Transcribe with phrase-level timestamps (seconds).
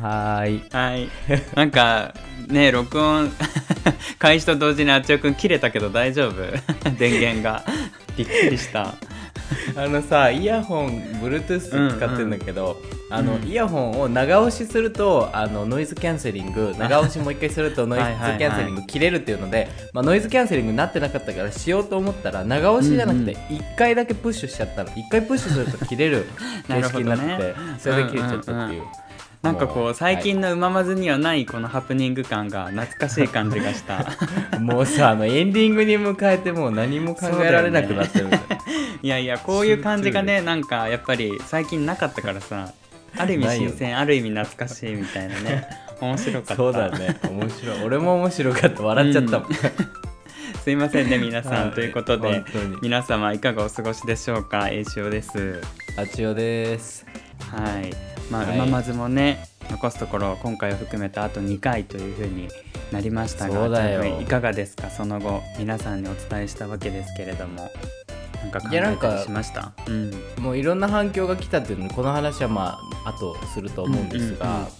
[0.00, 0.62] はーい。
[0.70, 1.08] はい。
[1.54, 2.14] なんか
[2.48, 3.30] ね録音
[4.18, 6.42] 開始と同時にあっちおくん切れたけど大丈夫？
[6.98, 7.64] 電源が。
[8.16, 8.94] びっくりした。
[9.76, 12.76] あのさイヤホン Bluetooth 使ってるんだけど、
[13.10, 18.20] あのイヤホンを長押しするとあのノイズキャンセリング 長押しもう一回するとノイズキはい。
[18.20, 24.90] はいはいャンセリング切れるっていうので、まあ、ノイズキャンセリングになってなかったからしようと思ったら長押しじゃなくて1回だけプッシュしちゃったの。
[24.90, 26.26] 1回プッシュすると切れる
[26.66, 27.54] 形式になってね。
[27.78, 28.82] それで切れちゃったっていう。
[28.82, 29.05] うんうん
[29.46, 34.04] なんかこう最近のうままずにはないこのハプニング感が懐かしい感じがした。
[34.58, 38.42] もうさあのエンディングに迎えてもう何も考えられなくなってるんだよ。
[39.02, 42.72] いやいやこういう感じがねなんかやっぱり最近なかったからさ
[43.16, 45.64] ある意味新鮮ある意味懐かしいみたいなね。
[46.00, 46.56] 面白かった。
[46.56, 47.16] そうだね。
[47.30, 47.82] 面白い。
[47.84, 48.82] 俺も面白かった。
[48.82, 49.48] 笑っちゃったもん、
[50.62, 51.70] すいませんね皆さん、はい。
[51.70, 52.44] ということで
[52.82, 54.68] 皆様いかがお過ごしでしょうか？
[54.68, 55.60] 栄翔です。
[55.96, 57.06] あちおです。
[57.38, 58.56] はいまあ、はい。
[58.56, 62.48] うままずもね残すところ今回を含めてあと2回というふうに
[62.92, 64.90] なりましたがいかがですか？
[64.90, 67.70] その後皆さんにお伝えしたわけですけれども。
[68.42, 69.72] なんか考いやなんかえたりしました？
[69.86, 70.12] うん。
[70.38, 74.66] もういろんな反響が来たっていうのでこの話はまあ後すると思うんですが、うんうんうん。
[74.66, 74.70] も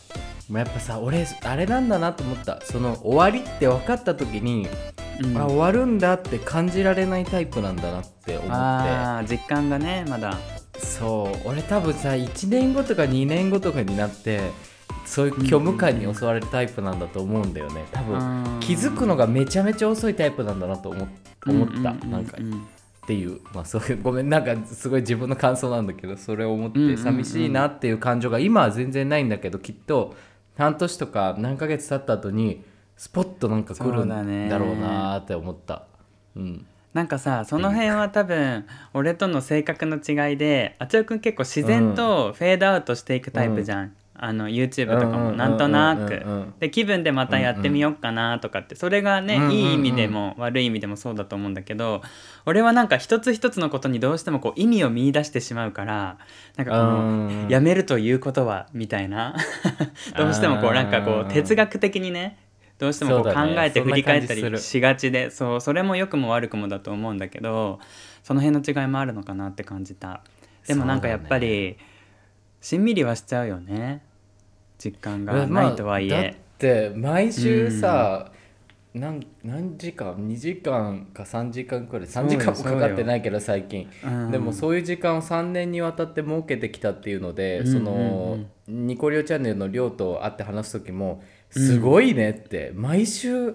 [0.51, 2.61] うやっぱさ俺あれなんだなと思った。
[2.61, 4.69] その終わりって分かった時に、
[5.21, 5.37] うん。
[5.37, 9.33] あ終わるんだって感じられないタイプなんだなって思って。
[9.35, 10.39] 実感がねまだ
[10.79, 11.49] そう。
[11.49, 14.51] 俺多分さ1年後とか2年後とかになって
[15.05, 17.85] そういう虚無感に襲われるタイプなんだと思うんだよね。
[17.93, 21.09] 多分うん気づくのがめちゃめちゃ遅いタイプなんだなと思っ
[21.47, 24.29] 思った、うううなんかうんっていう、まあ、そういうごめん。
[24.29, 30.17] なんかすごい自分の感想なんだけどそれを思って寂しいなっていう感情が今は全然ないんだけどきっと
[30.59, 32.65] 半年とか何ヶ月経った後に
[32.97, 34.09] スポッとなんか来るん
[34.49, 35.85] だろうなーって思った。
[36.35, 36.67] うん
[36.97, 45.59] なんかさその辺は多分俺との性格の違いであちおくん結構自然とフェードアウトしていくタイプじゃん、あの YouTube とかうんうんうんうんもなん。
[45.59, 46.61] となうんうんく。
[46.61, 49.53] で気分でまたやってみようかなとかってそれがねうんうんうん。
[49.53, 52.01] いい意味でも悪い意味でもそうだと思うんだけど
[52.47, 56.17] 俺はなんか一つ一つのことにどうしてもこう意味を見出してしまうから
[56.57, 57.43] なんかこうん。
[57.45, 59.37] のやめるということはみたいな。
[60.17, 61.21] どうしてもこうなんかこうん。
[61.27, 62.39] う哲学的にね
[62.79, 67.79] どうしてもこう考えて振り返ったりしがちでそうそれも良くも悪くもだと思うんだけど
[68.23, 70.23] その辺の違いもあるのかなって感じた。
[70.67, 71.77] でもなんかやっぱり、
[72.61, 74.03] しんみりはしちゃうよね。
[74.79, 78.33] 実感がないとはいまあだっえ、て毎週さ、
[78.93, 83.89] なん何時間？2時間か3時間くらい？3時間もかかってないけど最近。
[84.05, 84.31] うん。
[84.33, 87.85] でもそういう時間を3年にわたって設けてきたっていうので、うんうんうん。
[87.85, 93.55] そのニコリオチャンネルの亮と会って話す時もすごいねって、毎週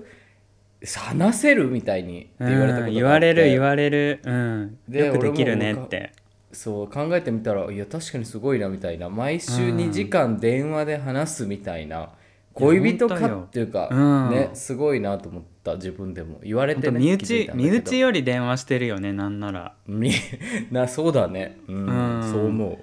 [0.98, 6.14] 話せるみたいにって言われたことがあって、うん言われる言われる、うん、でよくできるねって。
[6.54, 9.10] そう考えてみたらいや確かにすごいなみたいな。
[9.10, 12.10] 毎週うん2時間電話で話すみたいな、
[12.54, 14.30] 恋人かっていうか、うん。
[14.32, 16.40] ねすごいなと思った自分でも。
[16.44, 19.76] 言われてね身内身内より電話してるよねなんなら。
[19.88, 20.12] み
[20.72, 21.58] なそうだね。
[21.68, 22.32] うん、うん。
[22.32, 22.74] そう思う。
[22.74, 22.78] い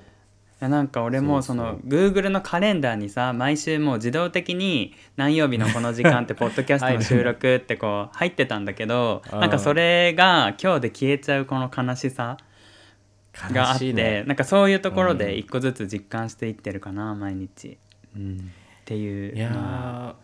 [0.60, 12.38] やなんか俺もその Google のカレンダーにさ毎週もう自動的に何曜日のこの時間ってポッドキャストの収録ってこう入ってたんだけどうんなんかそれが今日で消えちゃうこの悲しさ
[13.52, 14.24] があって、ね。
[14.24, 17.78] なんかそういうところで一個ずつ実感していってるかな毎日、
[18.16, 18.40] うん、っ
[18.84, 20.14] ていういやー、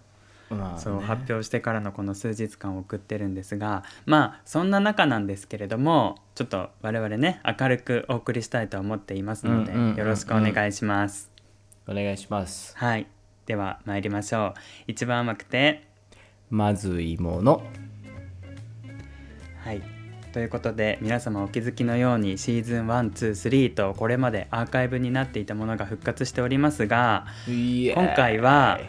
[0.51, 0.79] まあまあね。
[0.81, 11.31] そう発表してからのこの数日間を送ってるんですがまあそんな中なんですけれどもちょっと我々ね明るくお送りしたいと思っていますのでよろしくお願いします。
[11.87, 12.77] お願いします。
[12.77, 13.07] はい。
[13.47, 14.61] では参りましょう。
[14.87, 15.87] 一番甘くて
[16.51, 17.63] まずいもの。
[19.63, 19.83] はい。
[20.33, 28.81] ということで皆様お気づきのようにシーズン123とこれまでアーカイブになっていたものが復活しておりますが今今回は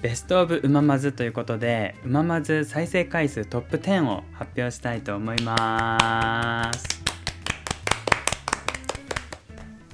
[0.00, 7.02] ベスト・オブ・うままずということでうままず再生回数トップ10を発表したいと思います。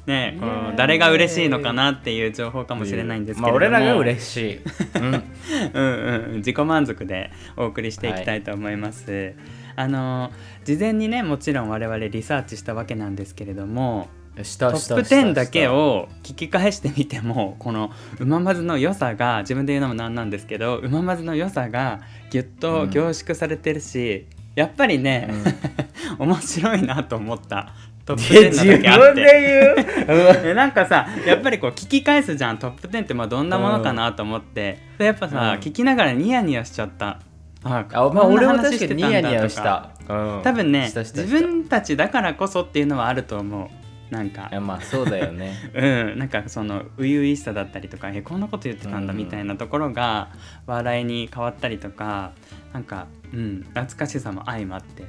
[0.06, 0.74] ねえこイエーイ。
[0.74, 5.04] う誰が嬉しいのかなっていう情報かもしれないんですけれども、まあ俺らが嬉しい、うん。
[5.72, 6.36] うんうん。
[6.36, 9.34] 自己満足でお送りしていきたいと思います。
[9.76, 10.30] あの
[10.64, 14.08] 事前にねもちろん我々リサーチしたわけなんですけれども
[14.42, 22.00] したトップ10だけを聞き返してみてもこのうままずの良さが自分で言うのもなんなんですけどうままずの良さが
[22.30, 24.26] ぎゅっと凝縮されてるし、
[24.56, 25.30] やっぱりね、
[26.18, 27.72] 面白いなと思った。
[28.04, 32.58] トップ10自なだけあなんかさやっぱりこう聞き返すじゃん。
[32.58, 35.60] トップ10ってまあどんなものかなと思って、でやっぱさ、うん。
[35.60, 37.20] 聞きながらニヤニヤしちゃった。
[37.62, 40.40] ああまあ俺も話確かにニヤニヤした、うん。
[40.42, 43.83] 多分ね自分たちだからこそっていうのはあると思う
[44.14, 44.48] なんか。
[44.50, 45.54] いやまあそうだよね。
[45.74, 50.30] うん、なんかその初々しさだったりとかえこんなこと言ってたんだうんみたいなところが
[50.66, 52.32] 笑いに変わったりとか
[52.72, 55.02] なんか、うん、懐かしさも相まって。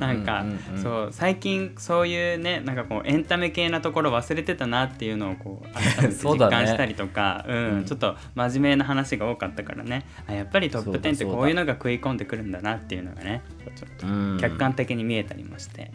[0.00, 0.44] なんか
[0.74, 7.80] うそう最近そういうねなんかこうエンタメ系なところ忘れてたなっていうのをこう改めて 実感したりとかう、うん。
[7.80, 10.06] ん、ちょっと真面目な話が多かったからね。
[10.26, 13.42] あやっぱりトップ10ってこういうのが食い込んでくるんだなっていうのがね
[13.76, 14.38] ちょっとうん。
[14.40, 15.92] 客観的に見えたりもして。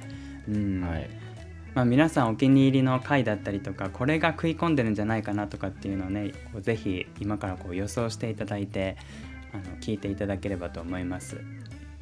[0.47, 0.81] うん。
[0.81, 1.09] はい
[1.75, 8.97] まあ、皆さんお気に入りの回だったりとかこれが食い込んでるんじゃないかなとかっていうのをねこうぜひ今からこう予想していただいて
[9.53, 11.39] あの聞いていただければと思います。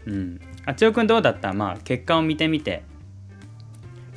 [0.06, 1.54] うん、あちおくんどうだった？
[1.54, 2.84] まあ結果を見てみて。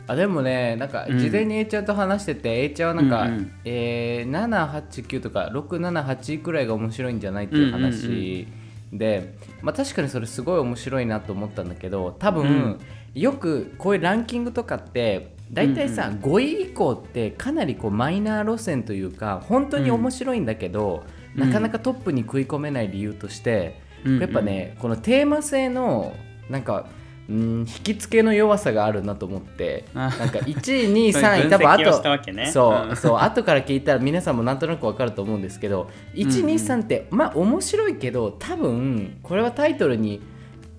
[0.06, 1.18] あでもねなんかうん。
[1.18, 3.52] 事前に A ちゃんと話してて、A ちゃんはなんか、うんうん。
[3.64, 8.48] えー789とか678くらいが面白いんじゃないっていう話
[8.92, 12.80] で、まあ、確かにそれすごい面白いなと思ったんだけど多分、うん。
[13.14, 21.04] よくこういうランキングとかって大体さ、5位以降ってかなりこうマイナー路線というか本当に面白いんだけど、
[21.34, 21.48] うん。
[21.48, 24.14] なかなかトップに食い込めない理由として、うん。
[24.14, 26.14] うんやっぱねこのテーマ性の
[26.48, 26.86] なんか
[27.28, 30.08] うん引き付けの弱さがあるなと思ってあ。
[30.18, 32.46] なんか1位2位そういう3位多分あ分析をしたわけね。
[32.46, 32.96] とそう、うん。
[32.96, 40.20] そう後から聞いたら皆さんもなんとなくわかると思うんですけどうんうん123ってまあ面白いけど多分これはタイトルに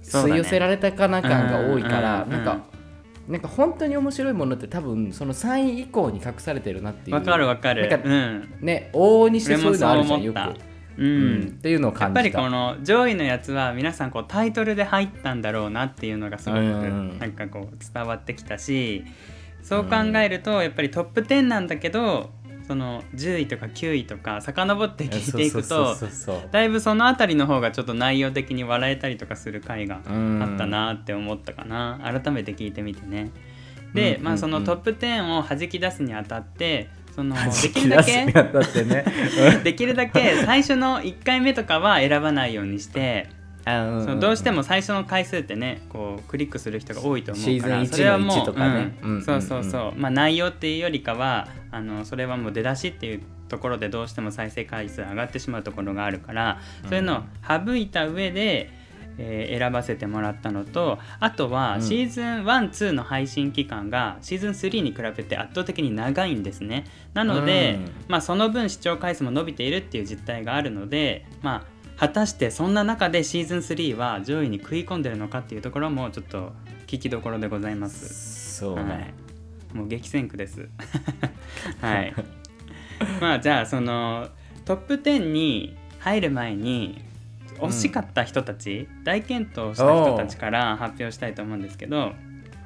[0.03, 2.45] 吸い寄せられたかな感が多いから、うんうんうん。
[2.45, 2.70] なんか
[3.27, 7.15] なんか本当に面白いものって多分その3位以降に隠されてるなっていう。
[7.15, 7.87] わかるわかる。
[7.89, 8.53] なんかうん。
[8.61, 10.61] ね往々にしてそういうのあるじゃんよく、う思った。
[10.97, 11.39] ううん。
[11.39, 12.19] んっていうのをや感じた。
[12.21, 17.19] っぱりこの上位のやつは皆さんこうタイトルで入ったんだろうなっていうのがすごくうん。
[17.19, 19.05] なんかこう伝わってきたし
[19.61, 22.31] そう考えるとやっぱりトップ10なんだけど
[22.71, 25.93] その10位とか9位とか遡って聞いていくと
[26.53, 30.41] だいぶその辺りの方がちょっと内容的に笑えたりとかする回がうん。
[30.41, 31.99] あったなって思ったかな。
[32.01, 33.31] 改めて聞いてみてね。
[33.93, 39.05] で、うんまあそのうんトップ10を弾き出すにあたってその弾できき出するだけにあたってね。
[39.65, 43.27] できるだけ最初の1回目とかは選ばないようにして、
[43.63, 48.97] そのどうしても最初の回数ってねこうクリックする人が多いと思うからシーズン1それはもうの1とかね。
[49.03, 49.21] うん。
[49.21, 58.81] そうそうそう、まあ、内容っていうよりかはあのそれはもう出だしっていうところでどうしても再生回数上がってしまうところがあるからそういうのを省いた上で、えー
[59.59, 61.81] 選ばせてもらったのとあとはうん。
[61.81, 66.85] シーズン12の配信期間がシーズン3に比べて圧倒的に長いんですね。
[67.13, 67.91] なので、うん。
[68.07, 71.70] まあ、その分視聴回数も伸びているっていう実態があるので、まあ、
[72.01, 76.51] 果たしてそんな中でシーズン3は上位に食い込んでるのかっていうところもちょっと
[76.87, 78.57] 聞きどころでございます。
[78.57, 78.97] そうね、は
[79.75, 80.67] い、もう激戦区です。
[81.79, 82.15] はい。
[83.21, 84.29] まあじゃあその
[84.65, 87.03] トップ10に入る前に
[87.59, 92.13] 惜しかった人たち、大健闘した人たちから発表したいと思うんですけど、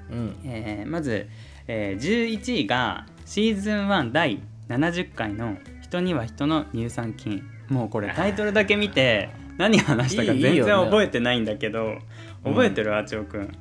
[0.09, 1.27] うんえーまず、
[1.67, 4.39] えー11位がシーズン1第
[4.69, 11.97] 70回の「人には人の乳酸菌」もうこれタイトルだけ見て 何話したか全然覚えてないんだけど
[12.44, 13.57] 覚えてるあちおくん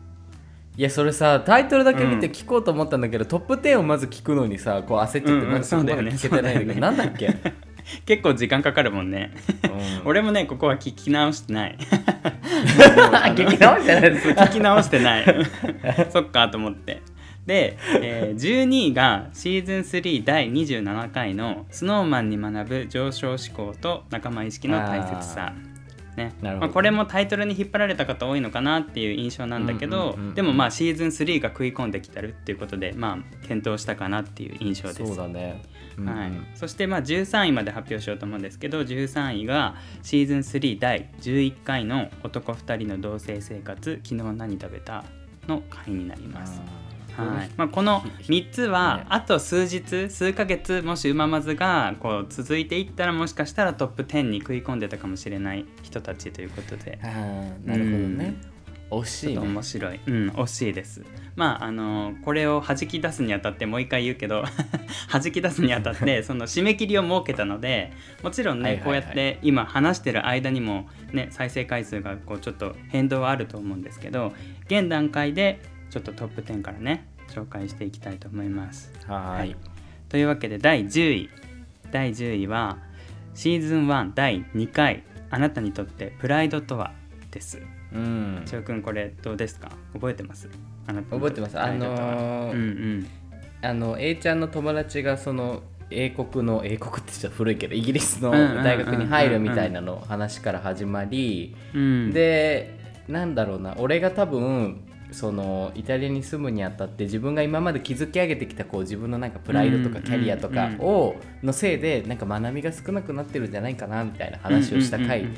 [0.76, 2.32] いやそれさタイトルだけ見てうん。
[2.32, 7.32] 聞こうと思ったんだけど、トップ10をまず聞くのにさこう焦っちゃって、うんうんまだ聞けてないんだけど、ねなんだっけ、
[8.04, 9.32] 結構時間かかるもんね。
[10.02, 10.08] うん。
[10.08, 11.78] 俺もねここは聞き直してない。
[13.36, 14.12] 聞き直してない。
[14.12, 15.46] 聞き直してない。
[16.10, 17.02] そっかと思って
[17.46, 25.52] で、えー12位がシーズン3第27回の「スノーマンに学ぶ上昇志向と仲間意識の大切さ」
[26.16, 26.32] ね。
[26.42, 35.06] まあ、これもタイトルに引っ張られた方多いのかなっていう印象なんだけど、でもまあシーズン3が食い込んできてるっていうことでまあ検討したかなっていう印象です。
[35.06, 35.62] そうだね、
[35.98, 36.16] うんうん。
[36.16, 45.04] はい、そしてまあ13位まで発表しようと思うんですけど13位がシーズン3第11回の「男2人の同棲生活昨日何食べた?」
[45.48, 46.60] の回になります。
[47.16, 47.50] はい。
[47.56, 56.98] まあ、この3つはね あと数日数ヶ月もしうままずがこう続いていったらもしかしたらトップ10に食い込んでたかもしれない人たちということで。
[57.02, 58.34] あーなるほどね、
[58.90, 61.02] 惜しちょっといね面白い、うん、惜しいです。
[61.36, 64.44] まああのこれを弾き出すにあたってもう一回言うけど
[65.10, 67.92] 弾き出すにあたって その締め切りを設けたので
[68.22, 68.84] もちろんね、はいはいはい。
[68.84, 74.32] こうやって今話してる間にもね再生回数がこうちょっと変動はあると思うんですけど
[74.66, 75.60] 現段階で
[75.94, 78.90] ちょっとトップ10からね紹介していきたいと思います。
[79.06, 79.56] はーい。
[80.08, 81.30] というわけで第10位。
[81.92, 82.78] 第10位は
[83.34, 85.04] シーズン1第2回。
[85.30, 86.90] あなたにとってプライドとは？
[87.30, 87.62] です。
[87.92, 88.42] うん。
[88.44, 89.70] 千代くんこれどうですか？
[89.92, 90.48] 覚えてます？
[90.88, 91.60] あな覚えてます。
[91.60, 93.06] あのーうんうん。
[93.62, 102.10] あの A ちゃんの友達がその英国の英国って言っちゃ古いけどイギリスの大学に入るみたいなの話から始まり、うん。
[102.12, 103.76] でなんだろうな。
[103.78, 104.83] 俺が多分
[105.14, 115.28] そのイタリアに住むにあたって自分が今まで築き上げてきたこう自分のなんかプライドとかキャリアとかをのせいでなんか学びが少なくなってるんじゃないかなみたいな話をした回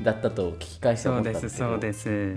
[0.00, 2.34] だったと聞き返して思ったんですけどそうです。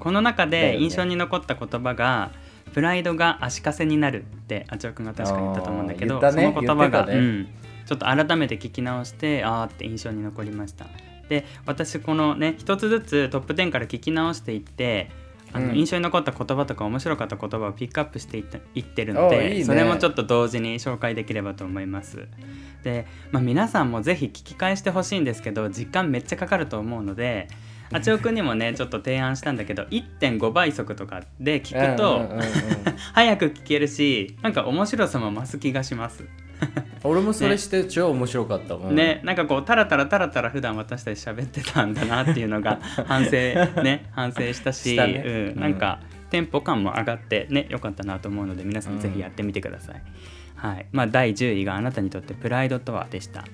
[0.00, 2.30] この中だで印象に残った言葉が
[2.72, 6.30] 「プライドが足かせになる」ってあちおくんが確か言ったと思うんだけど、ね。
[6.30, 7.14] その言葉が、ね。
[7.14, 7.48] うん、
[7.84, 10.86] ちょっと改めて聞き直してあーって印象に残りました。
[11.28, 15.10] で私このね一つずつトップ10から聞き直していって
[15.54, 15.76] あのうん。
[15.76, 19.64] 印象に残った言葉とか面白かった言葉をピックアップしていったいってるのおでね。
[19.64, 22.28] それもちょっと同時に紹介できればと思います。
[22.82, 27.48] で、まあ、皆さんもぜひ聞き返してほしいんですけど時間めっちゃかかると思うので
[27.92, 32.28] あちおくんにもね ちょっと提案したんだけど1.5倍速とかで聞くと、
[33.12, 36.24] 早く聞けるしなんか面白さも増す気がします。
[37.04, 39.20] 俺もそれして超面白かったもん、ね。
[39.24, 43.30] なんかこうタラタラタラタラ普段私たち喋ってたんだなっていうのが 反省
[43.82, 45.52] ね反省したしね。
[45.54, 50.02] うん、なんかテンポ感も上がってね良かったなと思うので皆さんぜひやってみてください。
[50.56, 50.86] はい。
[50.92, 53.44] まあ、第10位があなたにとってプライドとはでした。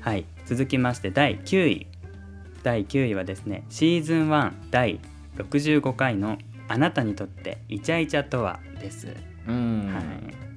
[0.00, 1.86] はい、続きまして第9位。
[2.62, 5.00] 第9位はですねシーズン1第
[5.36, 6.38] 65回の
[6.68, 9.14] あなたにとってイチャイチャとはです。
[9.46, 9.92] うん。
[9.92, 10.51] はい、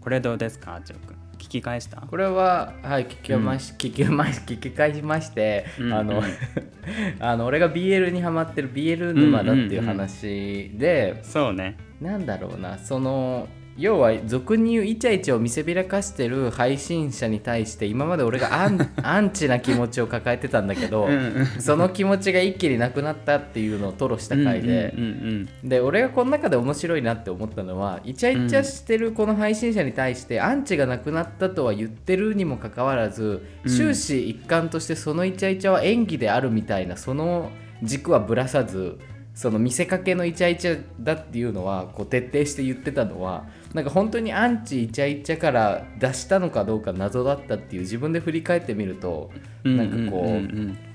[0.00, 2.00] これどうですかあちょくん聞き返した？
[2.00, 6.24] これははい聞きまし、聞きまし聞き返しまして、うんあのうん。
[7.24, 11.76] あの俺が BL にハマってる BL 沼だっていう話で、そうね。
[12.00, 13.48] なんだろうなその
[13.78, 21.46] 要は俗に言うイチャイチャを見せびらかしてる配信者に対して今まで俺がアンアンチな気持ちを抱えてたんだけどうんうん。
[21.60, 25.68] その気持ちが一気になくなったっていうのを吐露した回で、うんうん。
[25.68, 33.70] で俺がこの中で面白いなって思ったのはイチャイチャしてるこの配信者に対してアンチがなくなったとは言ってるにもかかわらず、うん。
[33.70, 37.50] 終始一貫としてそのイチャイチャは演技であるみたいなその
[37.82, 38.98] 軸はぶらさず
[39.38, 49.30] その見せかけのイチャイチャだっていうのはこう徹底して言ってたのはなんか本当にアンチイチャイチャから出したのかどうか謎だったっていう自分で振り返ってみると
[49.64, 50.88] うんなんかこう。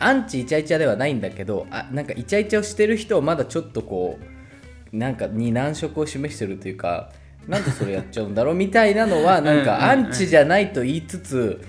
[0.00, 4.18] アンチイチャイチャではないんだけどあなんかイチャイチャをしてる人をまだちょっとこ
[4.92, 7.10] うなんかに難色を示してるというか
[7.46, 11.60] なんでそれやっちゃうんだろうみたいなのは なんかアンチじゃないと言いつつ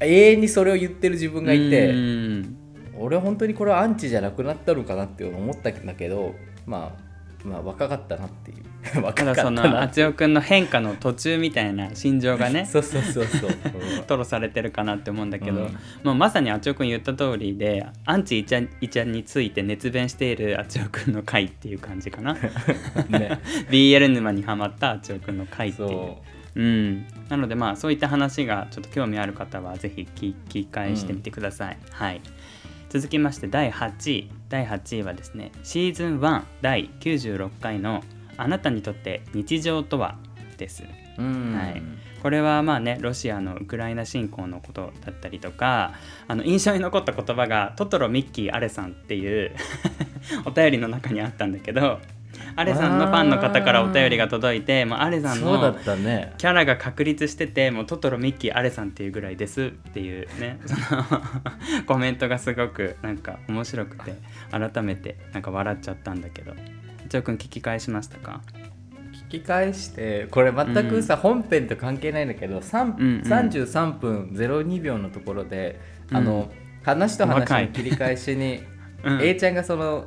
[0.00, 2.56] 永遠にそれを言ってる自分がいて、うん
[2.94, 6.34] 俺は本当にこれはアンチじゃなくなったのかなって思ったんだけど
[6.66, 7.11] まあ
[7.44, 8.72] まあ若かったなっていう。
[9.00, 15.78] 若たかっただそのくんの変化の途中みたいな心情がね そうそうそうそう、吐露されてるかなって思うんだけど、うん。
[16.02, 22.32] まあ、まさにあちおくん言った通りでアンチイチャイチャについて熱弁しているあちおくんの回っていう感じかな。
[22.32, 22.36] う
[23.08, 23.38] んね
[23.70, 25.88] BL 沼にはまったあちおくんの回っていう。
[25.88, 26.32] そう。
[26.54, 32.20] うん、なのでまあそういった話がちょっと興味ある方はぜひ聞き返してみてください、はい。
[32.90, 38.04] 続きまして第8位第8位はですねシーズン1第96回の
[38.36, 40.16] 「あなたにとって日常とは?」
[40.58, 40.84] です。
[41.16, 41.54] うん。
[41.54, 41.82] はい。
[42.22, 45.94] これはまあねロシアのウクライナ侵攻のことだったりとか
[46.28, 49.52] あの印象に残った言葉がトトロミッキーアレさんっていう
[50.44, 51.98] お便りの中にあったんだけど
[52.56, 56.34] アレさんのファンの方からお便りが届いてもうアレさんのったね。
[56.38, 60.58] キャラが確立しててもうトトロミッキーアレさんっていうぐらいですっていうね。
[60.66, 61.04] その
[61.86, 64.14] コメントがすごくなんか面白くて
[64.50, 66.54] 改めてなんか笑っちゃったんだけど。
[67.06, 68.40] 一応くん聞き返しましたか？
[69.28, 73.20] 聞き返してこれ全くさ、本編と関係ないんだけど、3うんうん。
[73.22, 75.80] 33分02秒のところで、
[76.10, 76.16] うん。
[76.16, 76.50] あの
[76.82, 78.62] 話と話の切り返しに、
[79.04, 79.22] うん。
[79.22, 80.06] A ちゃんがその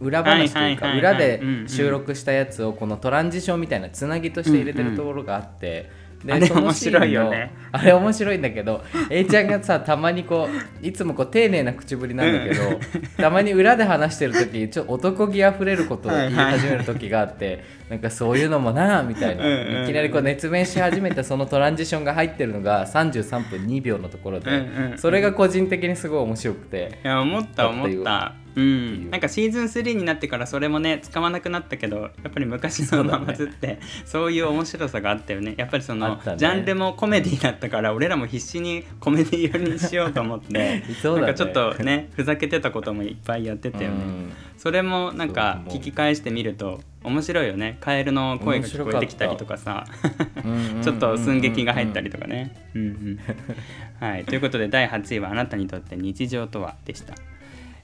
[0.00, 1.38] 裏話というかはいはいはいはい。
[1.38, 1.64] 裏うんうん。
[1.64, 5.90] で収録したやつをこのトランジションみたいなつなぎとして入れてるところがあって、
[6.24, 7.52] であれ面白いよね。
[7.70, 10.48] あれ面白いんだけど A ちゃんがさたまにこ
[10.82, 12.80] ういつもこう丁寧な口ぶりなんだけど、
[13.16, 19.84] たまに裏で話してる時ちょっと男気あふれることを言い始める時があって、なんかそういうのもなあみたいな、うんうんうん。
[19.84, 24.98] いきなりこう熱弁し始めたそのトランジションが入ってるのが33分2秒のところで、うんうんうん。
[24.98, 26.98] それが個人的にすごい面白くて。
[27.04, 29.10] いや思った思ったうん。
[29.10, 35.54] なんかシーズン3になってからそれもね使わなくなったけどやっぱり昔のままずってそう,、いう面白さがあったよね。
[35.56, 36.36] やっぱりその、ね。
[36.36, 41.20] ジャンルもコメディだったから俺らも必死にコメディ寄りにしようと思って そね。
[41.22, 44.32] なんかちょっとねふざけてたこともいっぱいやってたよね、うん。
[44.56, 47.78] それもなんか聞き返してみると面白いよね。
[47.80, 49.84] カエルの声が聞こえてきたりとかさ。
[50.82, 52.54] ちょっと寸劇が入ったりとかね。
[54.00, 57.14] はい、ということで第8位は「あなたにとって日常とは?」でした。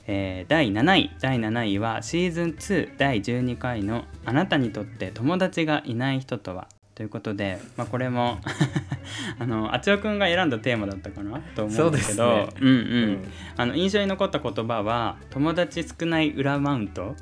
[0.07, 8.39] えー第7位第7位はシーズン2第12回の「あなたにとって友達がいない人とは?」ということで、まあ、これも
[9.41, 11.41] あのあちおくんが選んだテーマだったかな？
[11.57, 12.49] と思うんですけど。
[12.61, 12.81] うんうん、う
[13.13, 13.25] ん、
[13.57, 17.17] あの印象に残った言葉は「友達少ない裏マウント」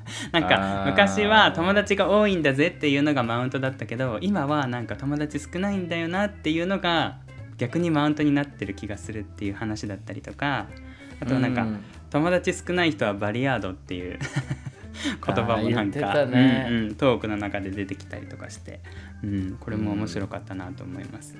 [0.32, 7.18] なんか昔は友達が多いんだぜっていうのがマウントだったけど今はなんか友達少ないんだよなっていうのが
[7.56, 10.66] 逆にマウントになってる気がするっていう話だったりとか。
[11.20, 11.66] あとなんか、
[12.10, 14.18] 友達少ない人はバリアードっていう
[15.24, 16.66] 言葉もなんか、ね。
[16.70, 18.80] うんうん、トークの中で出てきたりとかして、
[19.22, 21.36] うん、これも面白かったなと思います。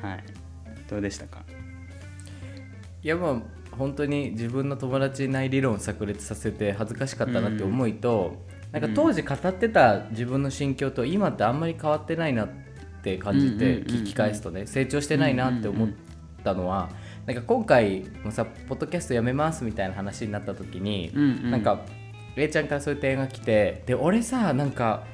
[0.00, 0.24] はい、
[0.88, 1.42] どうでしたか？
[3.02, 3.42] いやまあ
[3.76, 8.38] 本当に自分の友達いない理論を炸裂させて恥ずかしかったなって思いと、
[8.72, 12.48] うん、なんか当時語ってた自分の心境と今ってあんまり変わってないなっ
[13.02, 15.88] て感じて聞き返すとね成長してないなって思っ
[16.44, 16.88] たのは
[17.26, 21.10] なんか今回もさポッドキャストやめますみたいな話になった時に、
[21.50, 21.80] なんか
[22.36, 25.04] A ちゃんからそういう提案が来てで俺さなんか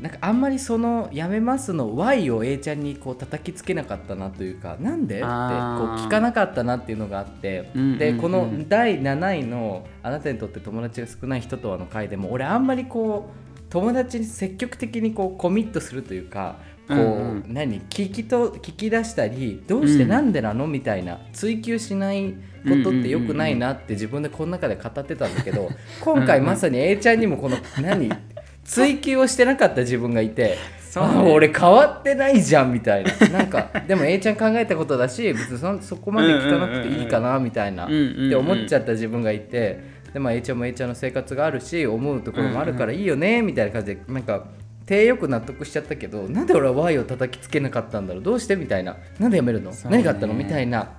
[0.00, 5.16] なんかあんまりその「やめます」の Y を A ちゃんにこう叩きつけなかったなというかなんで？
[5.16, 16.56] ってこう聞かなかったなっていうのがあって、でこの第7位の「あなたにとって友達が少ない人とは」の回でも俺あんまりこう友達に積極的にこうコミットするというか
[16.88, 17.02] こう、うん。
[17.02, 28.10] うん、何聞きと聞き出したりどうしてなんでなの、みたいな追求しないことってよくないなって自分でこの中で語ってたんだけど今回まさに A ちゃんにもこの何
[28.64, 30.56] 追求をしてなかった自分がいて。
[30.98, 33.28] あ俺変わってないじゃんみたいな。
[33.28, 39.78] なんかでも A ちゃん考えたことだし別にそそこまで聞かなくていいかなみたいなって思っちゃった自分がいて
[40.14, 44.46] でも A ちゃんも A ちゃんの生活があるし思うところもあるからいいよねみたいな感じでなんか
[44.86, 48.22] 手よく納得しちゃったけどなんで俺は Y を叩きつけなかったんだろう？
[48.22, 48.56] どうして？
[48.56, 48.96] みたいな。
[49.18, 50.32] なんでやめるの、何があったの？
[50.32, 50.92] みたいな。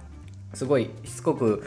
[0.53, 1.63] すごいしつこく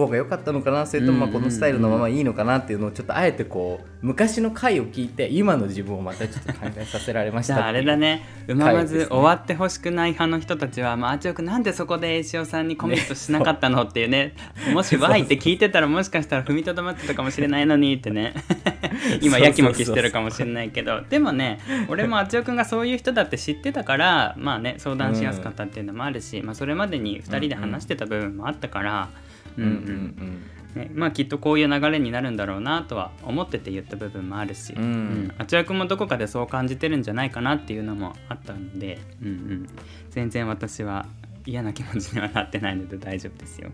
[0.00, 8.26] 方が良かったのかなそれともまあこのスタイルのままいいのかなっていうのをちょっとあえてこう昔の回を聞いて今の自分をまたちょっと考えさせられました あれだね。
[8.46, 14.34] うままず終わってほしくない派の人たちは、まあ、あちおくなんでそこで栄翔さんにコミットしなかったのっていうね。
[14.74, 18.34] もし Y って聞いてたらもしかしたら踏みとどまってたかもしれないのにってね。
[19.22, 21.00] 今やきもきしてるかもしれないけど。
[21.08, 30.42] でもね俺もあちおくんがそういう人だって知ってたからまあね相談しやすかったっていうのもあるし、うん、まあ、それまでに2人で話してた部分もあったから、うんうんうん
[30.74, 34.82] ね、まあきっとこういう流れになるんだろうなとは思ってて言った部分もあるし、うん。
[34.82, 39.66] うん、あちらくんもどこかでそう感じてるんじゃないかなっていうのもあったので、うんうん、
[40.10, 41.06] 全然私は
[41.46, 43.70] 嫌な気持ちにはなってないので大丈夫ですよ。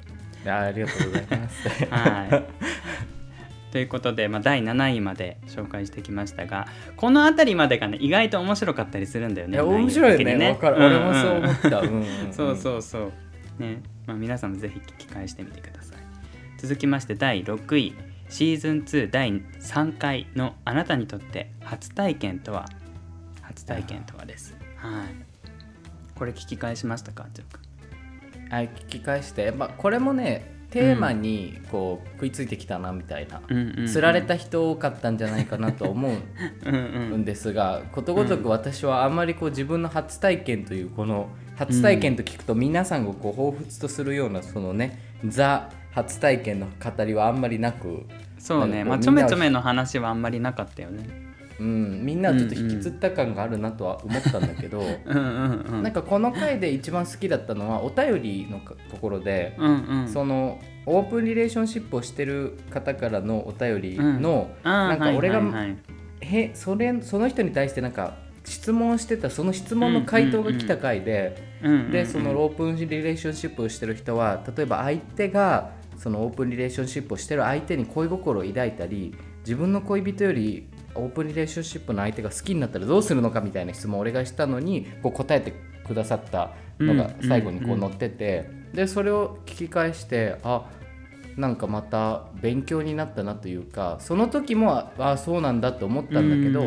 [0.47, 1.69] ありがとうございます。
[1.87, 2.45] はい。
[3.73, 6.67] ということで、まあ、第7位まで紹介してきましたが
[6.97, 9.55] この辺りまでがね意外と面白かったりするんだよね。
[9.55, 10.35] いや面白いね。
[10.37, 11.81] ね、うんうん、俺もそう思った。
[11.81, 13.13] うんうんうん、 そうそうそう。
[13.59, 15.99] ねまあ、皆さんもぜひ聞き返してみてください。
[16.59, 17.95] 続きまして第6位。
[18.29, 22.67] シーズン2第3回のあなたにとって初体験とは？
[23.43, 24.57] 初体験とはです。
[24.77, 25.07] はい。
[26.17, 27.61] これ聞き返しましたかジョーク
[28.55, 29.51] はい聞き返して。
[29.51, 33.43] まあこれもねテーマにこう食いついてきたなみたいな、
[33.89, 41.29] つられた人多かったんじゃないかなと思うん ですがことごとく私はあんまりこう自分の初体験というこの
[41.61, 48.07] 初体験と聞くと皆さんがこう彷彿とするようなそのねザ初体験の語りはあんまりなく
[48.39, 48.83] そうね。
[48.83, 51.07] まあちょめちょめの話はあんまりなかったよね。
[51.59, 65.77] うん、みんなちょっと引きつった感があるなとは思ったんだけど なんかこの回で一番好きだったのはお便りのところで、うんうん、そのオープンリレーションシップをしてる方からのお便りの、うん、なんか俺が、はいはいはい、
[66.23, 71.37] へそれその人に対してなんか質問してたその質問の回答が来た回で、
[71.91, 85.53] でそのオープンリレーションシップをしてる人は例えば相手がそのオープンリレーションシップをしてる相手に恋心を抱いたり自分の恋人よりオープンリレーションシップの相手が好きになったらどうするのかみたいな質問を俺がしたのにこう答えて
[85.87, 90.71] くださったのが最後にこう載ってて、でそれを聞き返してあ
[91.37, 96.63] なんかまた勉強になったなというかその時もああそうなんだと思ったんだけど、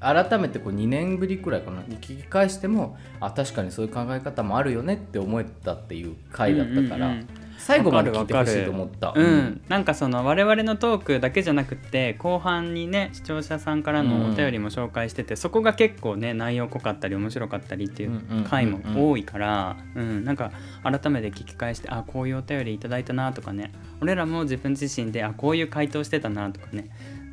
[0.00, 1.82] 改めてこう2年ぶりくらいかな。
[1.82, 7.14] に聞き返してもあ確かにそういう考え方もあるよねって思えたっていう回だったから。
[7.60, 9.12] 最後まで聞いてほしいと思った。
[9.14, 23.72] うん、なんかその我々のトークだけじゃなくて後半にね視聴者さんからのお便りも紹介してて、うん、そこが結構ね内容濃かったり面白かったりっていう回も多いから、うん、なんか改めて聞き返してあこういうお便りいただいたなとかね。
[24.00, 26.88] 俺らも自分自身であこういう回答してたなとかね。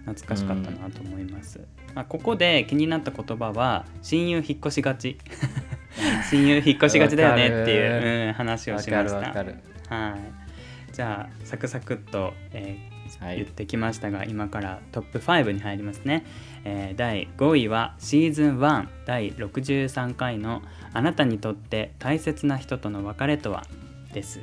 [0.08, 1.60] 懐かしかったなと思います、
[1.98, 5.18] まあ、ここで気になった言葉は親友引っ越しがち。
[6.30, 9.16] 親友引っ越しがちだよねっていう、うん、話をしました。
[9.96, 10.16] は
[10.92, 10.94] い。
[10.94, 13.38] じゃあサクサクっと、えー、はい。
[13.38, 16.24] 言ってきましたが、今からトップ5に入りますね、
[16.66, 20.62] えー第5位はシーズン1第63回の
[20.94, 23.66] 「あなたにとって大切な人との別れとは?」
[24.14, 24.40] です。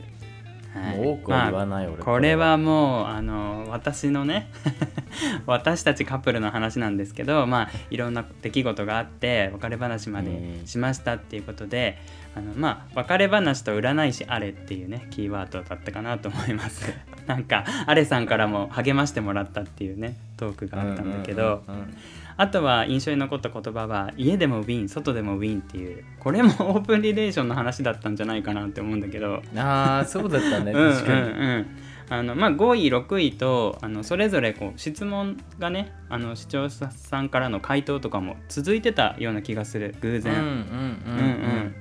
[0.74, 0.96] はい。
[0.96, 4.50] もう多くは言わない俺これはもうあの私のね
[5.46, 11.98] 私たちカップルの話なんですけどまあいろんな出来事があって別れ話までうんしましたっていうことで
[12.36, 16.92] あのまあ別れ話と占い師あれっていうねキーワードだったかなと思います。
[17.26, 21.96] なんかアレさんからも励ましてもらったっていうねトークがあったんだけど、うんうんうん
[22.36, 29.42] あとは印象に残った言葉は家でもウィン外でもウィンっていうこれもオープンリレーションの話だったんじゃないかなって思うんだけど。
[29.52, 31.26] うんああそうだったねうん確かに、うん。
[31.26, 31.66] うん
[32.10, 40.34] あのまあ、5位6位とあのそれぞれこう質問がねあの視聴者さんからの回答とかも続いてたような気がする偶然。
[40.34, 40.54] うんうんうん。
[40.54, 41.28] うんう
[41.66, 41.74] ん。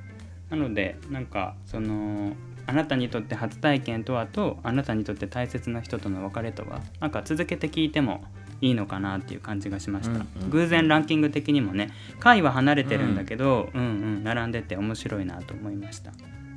[0.50, 2.34] なのでなんかその
[2.66, 8.24] あなたにとって初体験とはとあなたにとって大切な人との別れとはなんか続けて聞いても
[8.62, 13.86] いいのかなっていう感じがしました、うんうん偶然ランキング的にもね回は離れてるんだけど、うん、う
[14.20, 16.12] ん並んでて面白いなと思いました。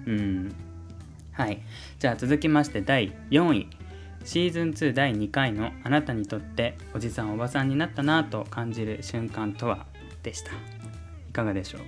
[0.07, 0.55] うん。
[1.33, 1.61] はい。
[1.99, 3.69] じゃあ続きまして第4位。
[4.25, 9.87] シーズン2第2回のあなたにとっておじさんおばさんになったなと感じる瞬間とは
[10.25, 10.51] でした。
[10.51, 11.81] いかがでしょう？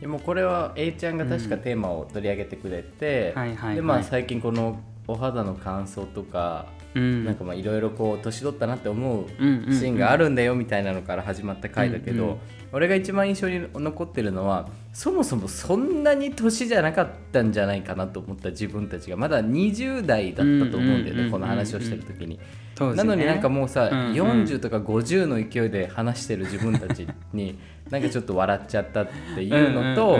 [0.00, 3.34] でもこれは A ちゃんが確かテーマを取り上げてくれて、
[3.74, 7.24] でまあ最近このお肌の乾燥とか、うん。
[7.24, 12.38] なんかまあいろいろこう年取ったなって思うシーンがあるんだよみたいなのから始まった回だけど、うんうん。
[12.72, 22.38] 俺が一番印象に残ってるのはそもそもそんなに年じゃなかったんじゃないかなと思った自分たちがまだ20代だったと思うんだよねこの話をしてる時に。
[22.38, 22.94] ね。
[22.94, 24.14] なのになんかもうさ、うんうん。
[24.14, 27.58] 40とか50の勢いで話してる自分たちに
[27.90, 30.18] なんかちょっと笑っちゃったっていうのと、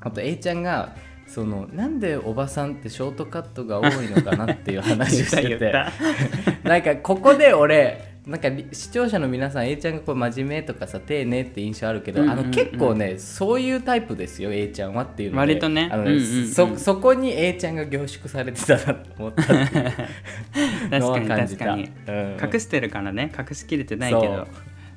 [0.00, 0.94] あと A ちゃんが
[1.26, 5.70] そのなんでおばさんってショートカットが多いのかなっていう話をしてて。
[5.70, 5.92] た
[6.68, 15.38] なんかここで俺なんかり視聴者の皆さん A ちゃんがこう真面目とかさ丁寧って印象あるけど、うんうんうんあの結構ねそういうタイプですよ A ちゃんはっていうので。
[15.40, 15.90] 割とね。
[15.92, 16.48] あのうんうんうん。
[16.48, 21.64] そそこに A ちゃんが凝縮されてたなと思ったっていうのは確かに感じた。
[21.66, 21.90] 確かに。
[22.08, 22.50] うん。
[22.54, 23.30] 隠してるからね。
[23.38, 24.46] 隠しきれてないけど。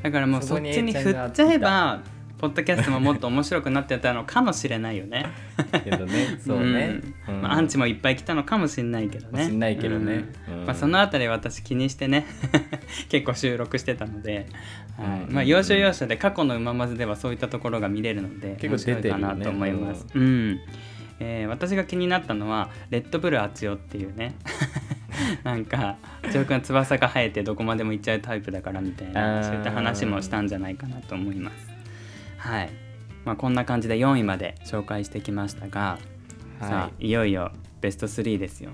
[0.04, 2.02] だからもうそっちに振がっちゃえば
[2.38, 5.26] ポッドキャストももっと面白くなってたのかもしれないよね。
[5.84, 6.38] けどね。
[6.46, 7.36] そうね、うん。
[7.36, 7.42] うん。
[7.42, 9.46] まあ、アンチもいっぱい来たのかもしれないけどね。
[9.46, 10.26] しんないけどね。
[10.48, 10.60] うん。
[10.60, 12.26] うんまあ、そのあたり私気にしてね。
[13.10, 14.48] 結構収録してたので、
[14.98, 15.22] はい。
[15.28, 15.34] うん。
[15.34, 19.24] まあ、要所要所で過去の「うままず」ではそういったところが見れるので結構出てるよね。
[19.24, 20.60] かなと思います、うん。
[21.20, 24.36] えー私が気になったのはレッドブルアツヨっていうね。
[25.44, 25.98] なんか
[26.30, 31.77] ジョー君は翼が生えてどこまでも行っちゃうタイプだからみたいなそういった話もしたんじゃないかなと思います
[32.38, 32.70] はい。
[33.26, 36.00] まあこんな感じで4位まで紹介してきましたが、
[36.60, 38.72] さあはいいよいよベスト3ですよ。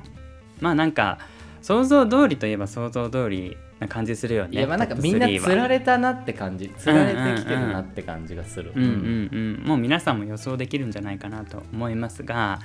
[0.62, 1.20] まあなんか
[1.62, 12.60] 想像通りといえば想像通りな感じするよねいやまあなんかみんな3は釣られたなって感じ釣られてきてるなって感じがする、うんうんうん、もう皆さんも予想できるんじゃないかなと思いますが、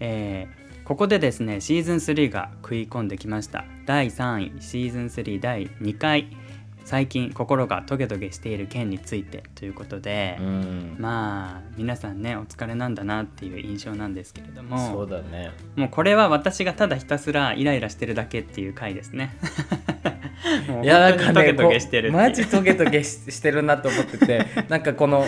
[0.00, 3.64] えーここでですねシーズン3が食い込んできました。
[3.86, 6.28] 第3位シーズン3第2回
[6.84, 10.96] 最近心がトゲトゲしている件についてということで、うん。
[10.98, 15.50] まあ皆さんねお疲れなんだなっていう印象なんですけれどもそうだね。
[15.76, 19.36] もうこれは私がただひたすらイライラしてるだけっていう回ですね。
[20.82, 25.24] いやなんかねトゲトゲしてるマジトゲトゲししてるなと思っててなんかこの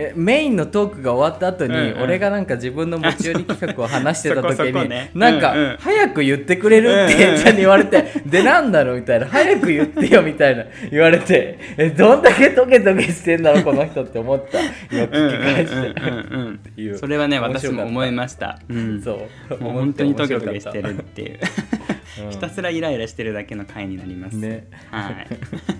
[0.00, 2.02] えメインのトークが終わった後に、うんうん。
[2.02, 5.10] 俺がなんか自分の持ち寄り企画を話してた時にね。
[5.12, 5.76] なんか、うんうん。
[5.80, 9.00] 早く言ってくれるってうんうんちゃんに言われて、でなんだろう？
[9.00, 9.26] みたいな。
[9.26, 10.64] 早く言ってよみたいな。
[10.90, 13.64] 言われてえどんだけトゲトゲしてんだろう？
[13.64, 14.60] この人って思った。
[14.94, 18.60] 今聞き返して、それはね私も思いました。
[18.68, 19.02] うん。
[19.02, 19.58] そう。
[19.60, 21.32] もう本当にトゲトゲしてるっていう。
[21.32, 21.34] う
[21.94, 21.97] ん
[22.30, 24.36] ひたすらイライラしてるだけの回になります。
[24.36, 25.26] ねはい。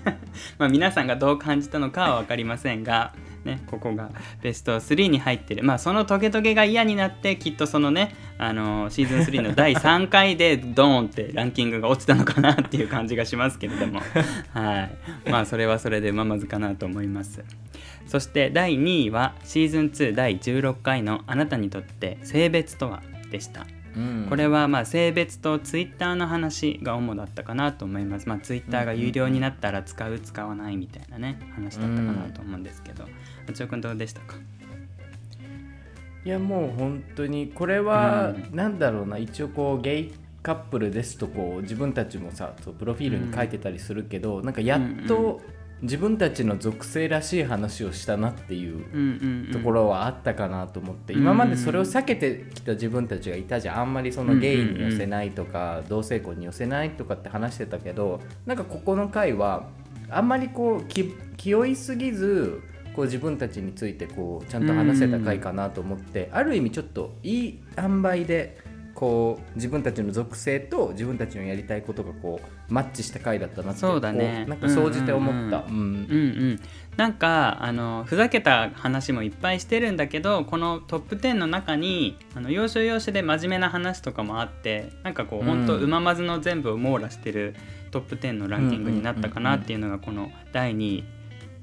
[0.57, 14.01] まあ皆さんがどう感じたのかは分かりませんが、ね、ここがベスト3に入ってる、まあ、そのトゲトゲが嫌になってきっとそのねあのシーズン3の第3回でドーンってランキングが落ちたのかなっていう感じがしますけれども、
[14.53, 14.89] は
[15.25, 17.43] い、まあそれはそれでままずかなと思います。
[18.07, 23.65] そして第2位はシーズン2第16回の「あなたにとって性別とは?」でした。
[23.95, 24.25] うん。
[24.29, 28.27] これはまあ性別とツイッターの話が主だったかなと思います。
[28.27, 33.05] まあツイッターが有料になったら使う使わないみたいなね話だったかなと思うんですけど、
[33.47, 34.35] あちおくんどうでしたか？
[36.25, 45.41] いやもう本当にこれはなんだろうな、一応こうゲイカップルですとこう自分たちもさそうプロフィールに書いてたりするけど、なんかやっと
[45.81, 53.79] 自分たちの属性らしい話をしたなっていうところはあったかなと思って、うん今までそれを避けてきた自分たちがいたじゃん。
[53.79, 59.67] あんまりそのゲイに寄せないとか、同性婚に寄せないとかって話してたけどなんかここの回は
[60.09, 62.61] あんまりこう気気負いすぎず
[62.93, 68.57] こう自分たちについてこうちゃんと話せた回かなと思って、ある意味ちょっといい塩梅で
[68.99, 74.45] こう自分たちの属性と自分たちのやりたいことがこうマッチした回だったなってそうだね。
[74.45, 75.63] なんか総じて思った。
[76.97, 85.45] なんかあのふざけた話もいっぱいしてるんだけどこのトップ10の中にあの要所要所で真面目な話とかもあってなんかこう、うん。
[85.45, 87.55] ほんとうままずの全部を網羅してる
[87.91, 91.03] トップ10のランキングになったかなっていうのがこの第2位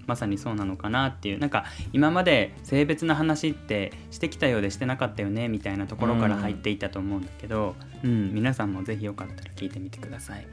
[0.07, 10.47] まさにそうなのかなっていうなんか今まで性別の話ってしてきたようでしてなかったよねみたいなところから入っていたと思うんだけど、うん皆さんもぜひよかったら聞いてみてください。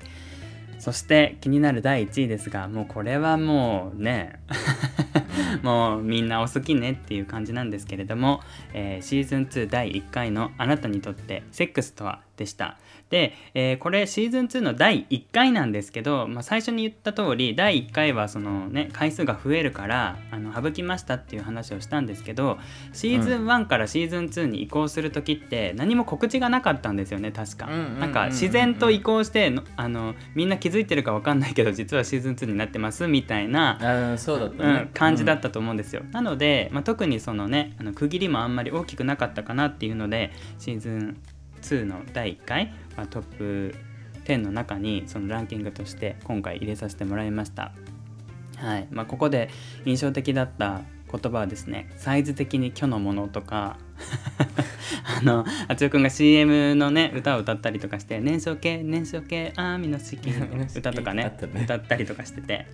[0.83, 4.33] そして気になる第1位ですがもうこれはもうね
[5.63, 8.41] もうみんなお好きねっていう感じなんですけれども、
[8.73, 12.77] えーシーズン2第1回の「あなたにとってセックスとは?」でした
[13.13, 22.57] で、えーこれシーズン2の第1回なんですけど、まあ、最初に言った通り第1回はそのね回数が増えるからあの省きましたっていう話をしたんですけど
[22.91, 27.67] シーズン1からシーズン2に移行する時って何も告知がなかったんですよね確か。
[27.67, 34.69] うんうんうんうんなんか自然と移行してのあのみんな気づいてるか分かんないけど実はシーズン2になってますみたいなそうだったね。
[34.69, 41.17] うん、感じだったと思うんですよ、なので、まあ、特にそのねあの区切りもあんまり大きくなかったかなっていうのでシーズン
[41.63, 43.75] 2の第1回、まあ、トップ
[44.25, 47.71] 10の中にそのランキングとして今回入れさせてもらいました。
[48.57, 48.87] はい。
[48.91, 49.49] まあ、ここで
[49.85, 53.77] 印象的だった言葉はですねサイズ的に虚のものとか
[55.19, 61.23] あのあつよくんが CM のね歌を歌ったりとかして「年少系年少系あーみの式」の 歌とかね
[61.53, 61.61] ね。
[61.63, 62.65] 歌ったりとかしてて。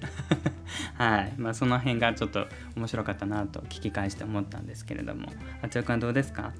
[0.95, 1.33] はい。
[1.37, 5.27] まあその辺がちょっと面白かったなと聞き返して思ったんですけれども
[5.61, 6.53] あつよくんはどうですか？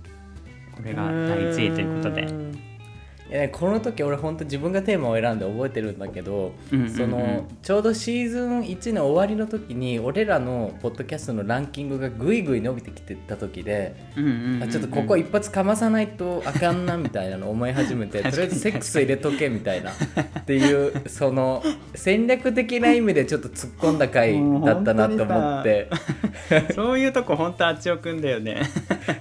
[0.79, 2.68] これが第1位ということで。
[3.29, 6.51] いやこの時俺本当自分がテーマを選んで覚えてるんだけど、
[6.95, 13.95] そのちょうどシーズン1の終わりの時に俺らのポッドキャストのランキングがぐいぐい伸びてきてた時で、
[14.63, 19.91] あちょっとここ一発かまさないとあかんなみたいなの思い始めてとりあえずセックス入れとけみたいな。
[19.91, 21.63] っていうその
[21.93, 24.33] 戦略的な意味でちょっと突っ込んだ回
[24.65, 25.87] だったなと思って。
[26.73, 28.61] そういうとこ本当あちよくんだよね。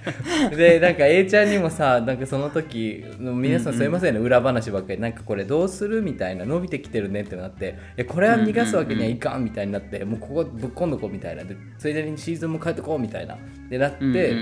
[0.55, 4.99] でなんか A ちゃんにもさなんかその時皆さんすいませんね、裏話ばっかり。
[4.99, 6.45] なんかこれどうするみたいな。
[6.45, 7.75] 伸びてきてるねってなって。
[7.97, 11.43] いやこれは逃がすわけにはいかんみたいになって、もうここぶっ込んどこうみたいな。
[11.43, 13.37] でついでにシーズンも変えてこうみたいな。
[13.69, 14.35] でなって、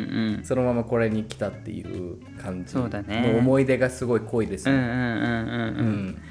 [0.43, 2.72] そのままこれに来たっていう感じ。
[2.72, 3.34] そうだね。
[3.34, 4.74] の思い出がすごい濃いですね。
[4.74, 6.22] うんうんうんうんううんん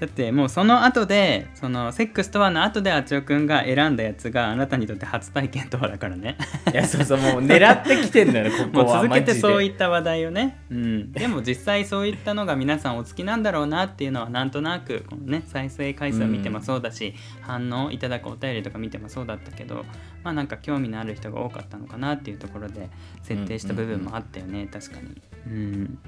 [0.00, 6.36] だってもうその後でそのセックスとはの後であちおくんが選んだやつがあなたにとって初体験とはだからね。
[6.72, 8.96] いやそうそうもう狙ってきてんのよ ここは。
[8.96, 11.28] もう続けてそういった話題をね、うん、で。
[11.28, 19.84] も実際そういったのが皆さんお好きなんだろうなっていうのはなんとなくこのね再生回数を見てもそうだし、反応いただくお便りとか見てもそうだったけど
[20.24, 22.88] まあなんか興味のある人が多かったのかなっていうところで
[23.22, 25.22] 設定した部分もあったよね、確かに。
[25.46, 25.98] うん。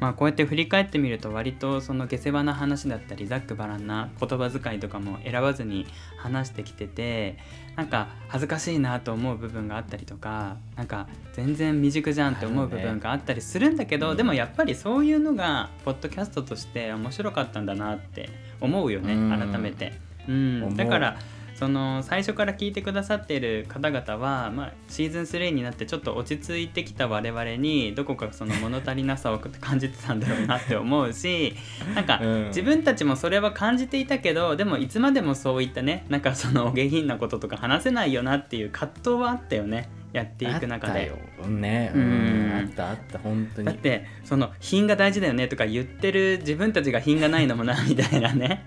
[0.00, 5.86] まあこうやって振り返ってみると割とその下世話な話だったりざっくばらんな言葉遣いとかも選ばずに
[6.18, 7.38] 話してきてて
[7.76, 18.28] なんか恥ずかしいなと思う部分があったりとかなんか全然未熟じゃんって思う部分があったりするんだけど、うんでもやっぱりそういうのがポッドキャストとして面白かったんだなって
[18.60, 19.30] 思うよね、うん。
[19.30, 19.92] 改めて。
[20.28, 21.18] うん、だから
[21.54, 31.54] その最初から聞いてくださっている方々は、まあ、シーズン3になってちょっと落ち着いてきた我々にどこかその物足りなさを感じてたんだろうなって思うし
[31.94, 32.46] なんかうん。
[32.48, 41.10] 自分たちもそれは感じていたけどでもいつまでもそういったねなんかそのお下品なこととか話せないよなっていう葛藤はあったよねやっていく中で。
[41.10, 41.48] あったよ。
[41.48, 41.90] ね。
[41.92, 43.66] ううんんあったあった本当に。
[43.66, 48.64] だってその品が大事だよねとか言ってる自分たちが品がないのもなみたいなね。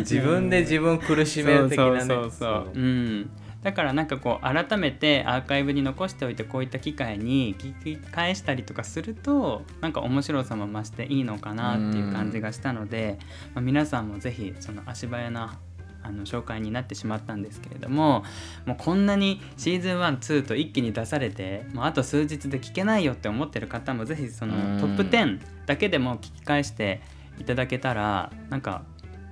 [0.00, 2.00] 自分で自分苦しめる的なね。
[2.00, 2.72] そうそうそうそう。
[2.74, 3.30] うん。
[3.62, 13.18] だからなんかこう改めてアーカイブに残しておいてこういった機会に聞き返したりとかするとなんか面白さも増していいのかなっていう感じがしたので、
[13.54, 15.58] まあ、皆さんもぜひその足早な
[16.08, 18.24] あの紹介になってしまったんですけれども
[18.64, 27.02] もうこんなにシーズン12と一気に出されてもうあと数日で聞けないよって思ってる方もぜひそのうんトップ10だけでも聞き返して
[27.38, 28.82] いただけたらなんか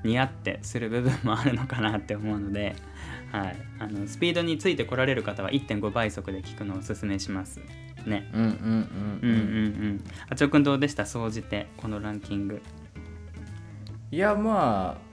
[0.04, 2.76] 似合ってする部分もあるのかなって思うので、
[3.32, 7.60] はい、あのスピードについてこられる方は1.5倍速で聞くのをおすすめします。
[8.06, 8.30] ね。
[8.32, 9.38] うんうんうんうんう
[9.94, 10.04] ん。
[10.30, 11.06] あちょくんどうでした？
[11.06, 12.62] 総じてこのランキング。
[14.12, 15.05] いやまあ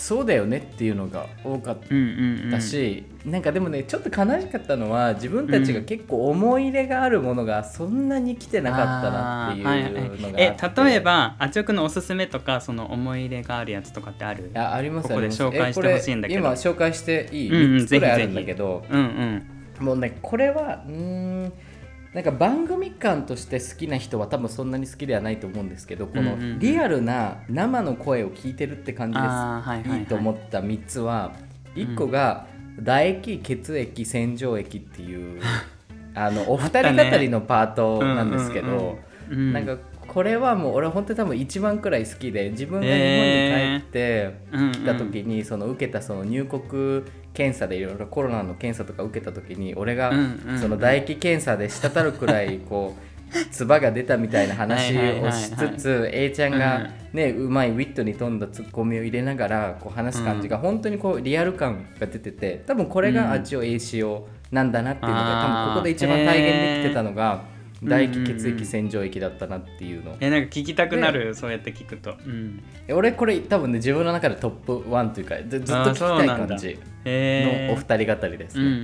[0.00, 2.50] そうだよねっていうのが多かっうんうんうん。
[2.50, 10.42] たし、なんかでもねちょっと悲しかったのは自分たちが結構思い入れがあるものがそんなに来てなかったなっていうのがあって、はいはい。
[10.42, 14.50] え例えばあちおくんのおすすめとかその思い入れがあるやつとかってある？
[14.54, 15.08] ああります。
[15.08, 18.86] ここで紹介してほしいんだけど今紹介していい、うんうん3つくらいあるんだけど。
[18.90, 19.84] うんうん。
[19.84, 20.94] もうねこれはうー
[21.46, 21.52] ん
[22.14, 30.02] なんか番組感として好きな人は多分そんなに好きではないと思うんですけどこのリアルな生の声を聞いてるって感じです、はいはいはいい。
[30.02, 31.32] いと思った3つは
[31.76, 32.46] 1個が
[32.78, 35.40] 唾液血液洗浄液っていう
[36.14, 38.98] あのお二人語りのパートなんですけど、
[39.30, 39.48] うんうん。
[39.48, 39.52] うん。
[39.52, 39.78] なんか
[40.10, 50.10] これはもう俺は本当に多分一番くらい好きで自分が日本に帰ってうん来た時にその受けたその入国検査でいろいろコロナの検査とか受けた時に俺が
[50.60, 53.10] その唾液検査で滴るくらいこう
[53.52, 70.16] 唾が出たみたいな話をしつつ A ちゃんがねうまいウィットに富んだツッコミを入れながらこう話す感じが本当にこうリアル感が出てて多分これがあっちを A 仕様なんだなっていうのが多分ここで一番体現できてたのが唾液血液洗浄液だったなっていうの。
[70.20, 71.34] えなんか聞きたくなる？
[71.34, 78.76] そうやって聞くと、うん、俺これ多分ね自分の中でトップ1というかずずっと聞きたい感じへのお二人語りですうんうね。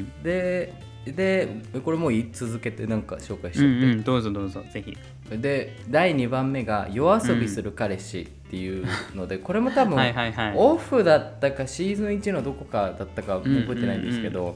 [0.00, 0.22] ん。
[0.22, 0.72] で
[1.06, 1.48] で
[1.84, 4.96] これもう言い続けてなんか紹介しうんうんちゃって、うんどうぞどうぞぜひ。
[5.38, 10.14] で第2番目が「夜遊びする彼氏」っていうので、これも多分、 はい
[10.54, 14.54] オフだったかシーズン1のどこかだったか覚えてないんですけど、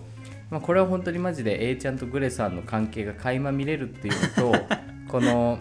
[0.51, 4.59] まあ、これは本当にマジで A ちゃんとグレさんの関係が垣間見れるっていうのと
[5.09, 5.59] この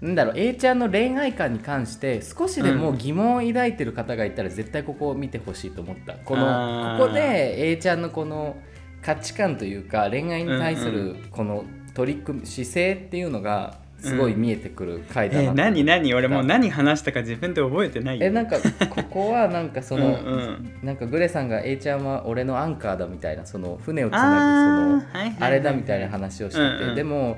[0.00, 6.14] なんだろう A ちゃんの恋愛観に関して少しでも疑問を抱いてる方がいたら絶対ここを見てほしいと思った。
[6.14, 6.98] こあのー。
[6.98, 8.56] ここで A ちゃんのこの
[9.00, 16.14] 価値観というか恋愛に対すうんるこの取り組み姿勢っていうのがすごい見えてくる回だなえと何何？
[16.14, 18.26] 俺もう何話したか自分で覚えてないよ。
[18.26, 18.56] えなんか
[18.90, 20.70] ここはなんかその うんうん。
[20.82, 25.36] なんかグレさんが A ちゃんは俺のアンカーだみたいなその船をつあなぐそのーはいはいはい。
[25.40, 26.94] あれだみたいな話をしてて、うんうん。
[26.94, 27.36] でも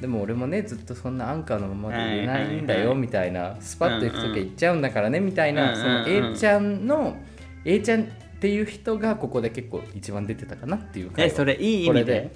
[0.00, 2.84] でも俺もねずっとそんなアンカーのままでいれないんだはいはいはい。
[2.86, 7.16] よみたいなスパッと行く時は行っちゃうんだからねみたいな、うんうんその A ちゃんの
[7.64, 11.30] A ちゃんっていう人がここで結構一番出てたかなっていう回は。
[11.32, 12.30] えそれいい意これ味で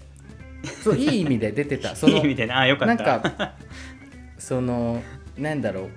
[0.83, 1.95] そういい意味で出てた。
[1.97, 2.53] そいいの意味でね。
[2.53, 3.05] あよかった。
[3.05, 3.53] なんか
[4.39, 5.03] その
[5.39, 5.89] なんだろ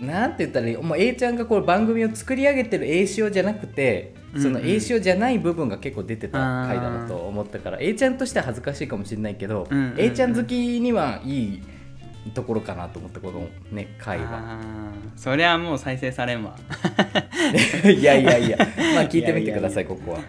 [0.00, 0.04] う。
[0.04, 0.76] なんて言ったらいい？
[0.76, 4.64] もう A ちゃんがこう番組を作り上げてる A 塩じゃなくてそのうん。
[4.64, 10.00] うん A 塩じゃない部分が結構出てた回だなと思ったから A ちゃんとしては恥ずかしいかもしれないけど、うんうんうん。
[10.00, 11.62] A ちゃん好きにはいい
[12.34, 14.60] ところかなと思ったこのね回は
[15.16, 16.56] そりゃもう再生されんわ。
[17.84, 18.58] いやいやいや。
[18.94, 20.20] まあ聞いてみてください いここは。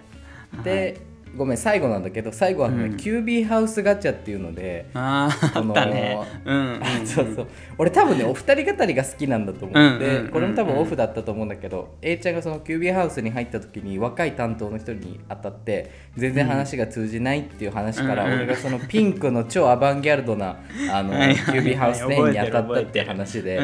[0.63, 0.97] で
[1.35, 2.97] ごめん最後なんだけど最後はね、うん。
[2.97, 6.19] キュービーハウスガチャっていうのであーあったね。
[6.45, 7.47] うんそうそう。
[7.77, 20.57] 俺多分ねお二人語りが好きなんだと思って、これも多分オフだったと思うんだけど A ちゃんがそのキュービーハウスに入った時に若い担当の人に当たって全然話が通じないっていう話から、俺がそのピンクの超アバンギャルドな
[20.91, 23.59] あのキュービーハウス店員に当たったっていう覚話で、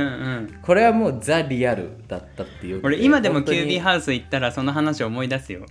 [0.61, 5.65] これはもうザ・リアルだったっていう俺今でもキュービーハウス行ったらその話を思い出すよ。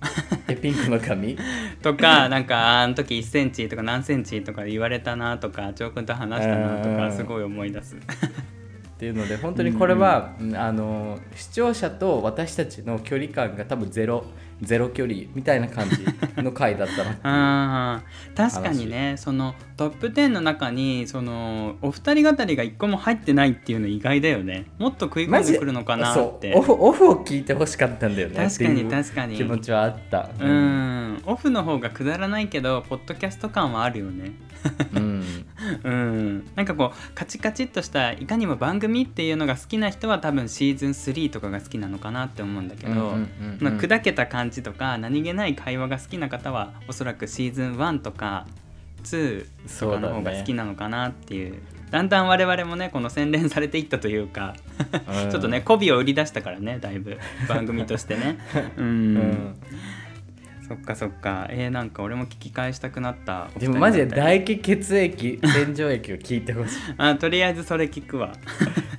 [0.47, 1.37] えピンクの髪？
[1.93, 6.97] とかなんかあの時1センチとか何センチとか言われたなとか長君と話したなとうん。
[6.97, 7.97] かすごい思い出す。
[7.97, 8.01] っ
[8.99, 10.57] ていうので本当にこれは、うん。
[10.57, 14.25] あの視聴者と私たちの距離感が多分ゼロ
[14.61, 17.19] ゼロ距離みたいな感じの回だったな
[17.95, 19.15] あー確かにね。
[19.17, 24.67] そのトップ10の中にそのお二人語りが一個も入ってないっていうの意外だよね。
[24.79, 26.55] もっと食い込んでくるのかなって。
[26.55, 28.37] オフオフを聞いてほしかったんだよね。
[28.37, 29.37] 確かに確かに。
[29.37, 30.29] 気持ちはあった。
[30.41, 31.23] う、ん。
[31.27, 34.33] オフの方がくだらないけどポッドキャスト感はあるよね。
[34.95, 35.18] うん
[35.83, 36.51] うん。
[36.55, 43.17] なんかこうカチカチっとしたいかにも番組っていうのが好きな人は多分シーズン3とかが好きなのかなって思うんだけど、
[43.61, 48.47] まあ砕けた感じとか何気ない会話が好きな方はおそらくシーズン1とか
[49.05, 49.47] 2
[49.81, 54.55] とかの方が好きなのかなっていうだんだん我々もねこの洗練されていったというか
[55.09, 55.31] うん。
[55.31, 58.39] ちょっとね媚びを売り出したからねだいぶ番組としてね。
[58.77, 58.89] うん、う
[59.21, 59.55] ん
[60.69, 61.47] そっかそっか。
[61.51, 68.33] えー、なんか俺も聞き返したくなったでもマジで唾液血液 洗浄液を聞いてほしい、あとりあえずそれ聞くわ。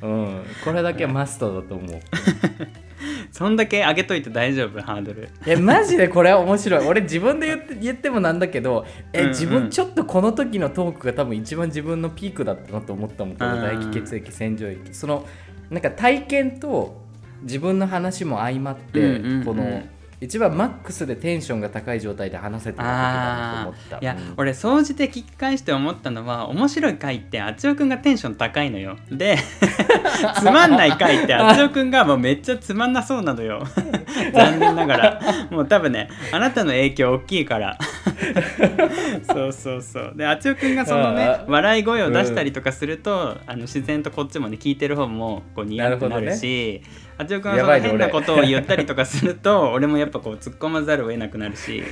[0.02, 2.00] うん、これだけはマストだと思う。
[3.32, 4.82] そんだけ上げといて大丈夫？
[4.82, 5.30] ハードル。
[5.46, 6.08] えマジで？
[6.08, 6.88] これは面白い。
[6.88, 9.30] 俺自分で言って言ってもなんだけどえ、うんうん。
[9.30, 13.36] 自分ちょっとこの時のトークが多分一番自分のピークだったなと思ったもん。
[13.36, 14.94] このうん唾液血液洗浄液。
[14.94, 15.26] その
[15.70, 17.06] なんか体験と
[17.44, 19.46] 自分の話も相まって、うんうんうん。
[19.46, 19.84] この
[20.22, 23.98] 一番マックスでテンションが高い状態で話せてたなと思った。
[24.00, 28.98] いや、うん俺総じて聞き返して思ったのは面白い回ってあつよくんがテンション高いのよ。
[29.10, 29.38] で
[30.40, 33.66] つまんない回ってあつよくんがもうめっちゃつまんなそうなのよ。
[34.34, 35.22] 残念ながら。
[35.52, 37.78] もう多分ねあなたの影響大きいから。
[39.24, 40.14] そうそうそう。
[40.16, 46.82] であつよくんがそのね笑い声を出したりとかすると、あの自然とこっちもね聞いてる方もこうニヤッとなるし
[47.20, 51.84] あつよくんがその変なことを言ったりとかすると 俺もやっぱこう突っ込まざるを得なくなるし。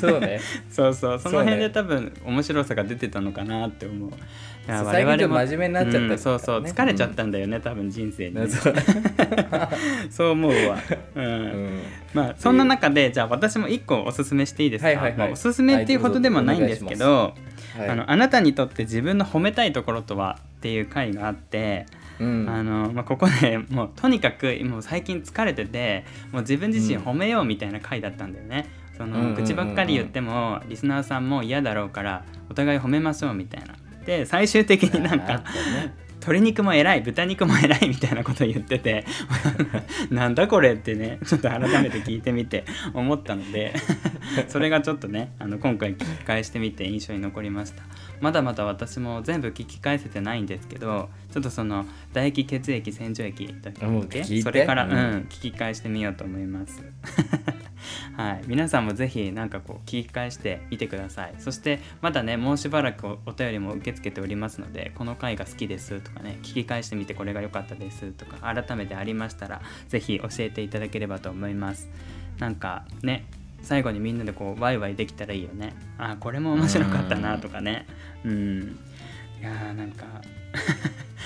[0.00, 0.40] そうね。
[0.70, 1.18] そうそう。
[1.18, 4.10] その辺で多分面白さが出てたのかなって思う。
[4.68, 6.06] 最近ちょっと真面目になっちゃったね。
[6.06, 6.62] うんそうそう。
[6.62, 8.36] 疲れちゃったんだよね、多分人生に。
[8.38, 8.46] ね、
[10.10, 10.78] そう思うわ。
[11.16, 11.24] うん。
[11.24, 11.80] うん。
[12.14, 15.18] まあそんな中でじゃあ私も一個おすすめしていいですか、はいはいはい。
[15.18, 17.34] まあおすすめっていうほどでもないんですけど、
[17.78, 21.86] はいあのあなたにとって自分の褒めたいところとはっていう回があって、
[22.18, 28.66] うんあのまあ、ここでもうとにかくもう最近疲れててもう自分自身褒めようみたいな回だったんだよね。
[28.96, 33.74] そうんうんうんうんの口ばっかり言ってもリスナーさんも嫌だろうからお互い褒めましょうみたいな。
[34.06, 35.42] で最終的になんか
[36.26, 39.04] 鶏肉も偉い豚肉も偉いみたいなこと言ってて
[40.10, 42.64] なんだこれってねちょっと改めて聞いてみて
[42.94, 43.72] 思ったので
[44.48, 47.84] それがちょっとねあの今回聞き返してみて印象に残りました。
[48.20, 53.74] まだまだ私も全部聞き返せてないんですけどちょっとその唾液血液洗浄液だっ
[54.08, 55.26] けそれから、ううんん。
[55.28, 56.82] 聞き返してみようと思います
[58.16, 61.34] はい、皆さんもぜひなんかこう聞き返してみてください。
[61.38, 71.88] そしてまだねもうしばらくお便りも受け付けておりますのでこの回が好きですとかね聞き返してみてこれが良かったですとか改めてありましたらぜひ教えていただければと思います。
[72.38, 73.26] なんかね
[73.62, 75.74] 最後にみんなでこうワイワイできたらいいよね。
[75.98, 77.86] あこれも面白かったなとかね。
[78.24, 78.78] うん。
[79.40, 80.04] いやーなんか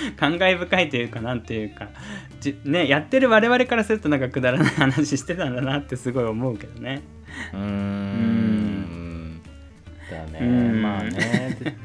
[0.17, 1.89] 感慨深いというかなんていうか
[2.41, 7.03] じねやってる我々からするとなんかくだらない話してたんだなってすごい思うけどね。
[7.53, 9.41] うーん。
[10.11, 10.39] だね。
[10.41, 10.83] うん。
[10.83, 11.57] まあね。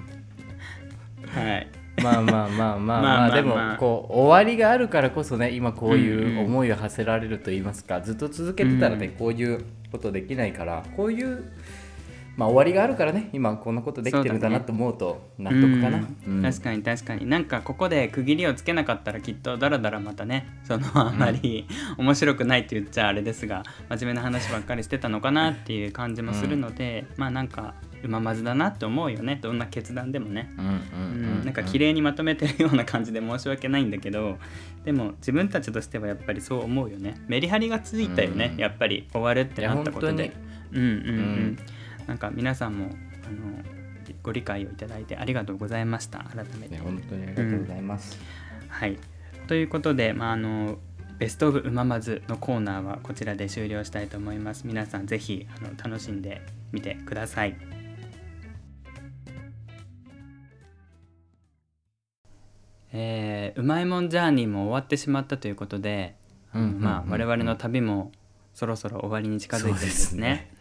[1.27, 1.67] はい。
[2.01, 2.79] まあまあまあまあ。
[2.79, 9.11] ままあでもまあこう終わりがあるからこそね今こううんいう思いを馳せられると言いますかずっと続けてたらねうん。
[9.13, 11.51] こういうことできないからこういう
[12.37, 16.05] まあ終わりがあるからね今こんなことできてるんだなと思うと納得かな。
[16.27, 16.41] うん。
[16.41, 17.25] 確かに確かに。
[17.25, 21.67] なんかここで区切りをつけなかったらきっとだらだらまたねそのあまり
[21.97, 27.73] 面白くないって言っちゃあれですが真面目な話ばっかりしてたのかなっていう感じもするので、まあなんか
[28.03, 29.39] うままずだなって思うよね。
[29.41, 30.51] どんな決断でもね。
[30.57, 30.73] うんうんう
[31.41, 34.37] ん、なんか綺麗にまとめてるような感じで申し訳ないんだけど
[34.83, 37.15] でも自分たちとしてはやっぱりそう思うよね。
[37.27, 38.59] メリハリがついたよね、うん。
[38.59, 40.33] やっぱり終わるってなったことで。
[40.73, 41.57] うんうん、うん
[42.07, 42.95] なんか皆さんもあの
[44.21, 46.19] ご理解をいただいてありがとうございました。
[46.19, 46.75] 改めて。
[46.75, 48.19] ね本当にありがとうございます。
[48.67, 48.97] はい。
[49.47, 50.77] ということでまああの
[51.17, 54.67] ベストオブうままずのコーナーはこちらで終了したいと思います。
[54.67, 56.41] 皆さんぜひあの楽しんで
[56.71, 57.57] みてください。
[62.91, 66.15] えーうまいもんジャーニーも終わってしまったということで、
[66.53, 66.81] うんうんうんうん。
[66.81, 68.11] まあ我々の旅も
[68.53, 70.51] そろそろ終わりに近づいてるんですね。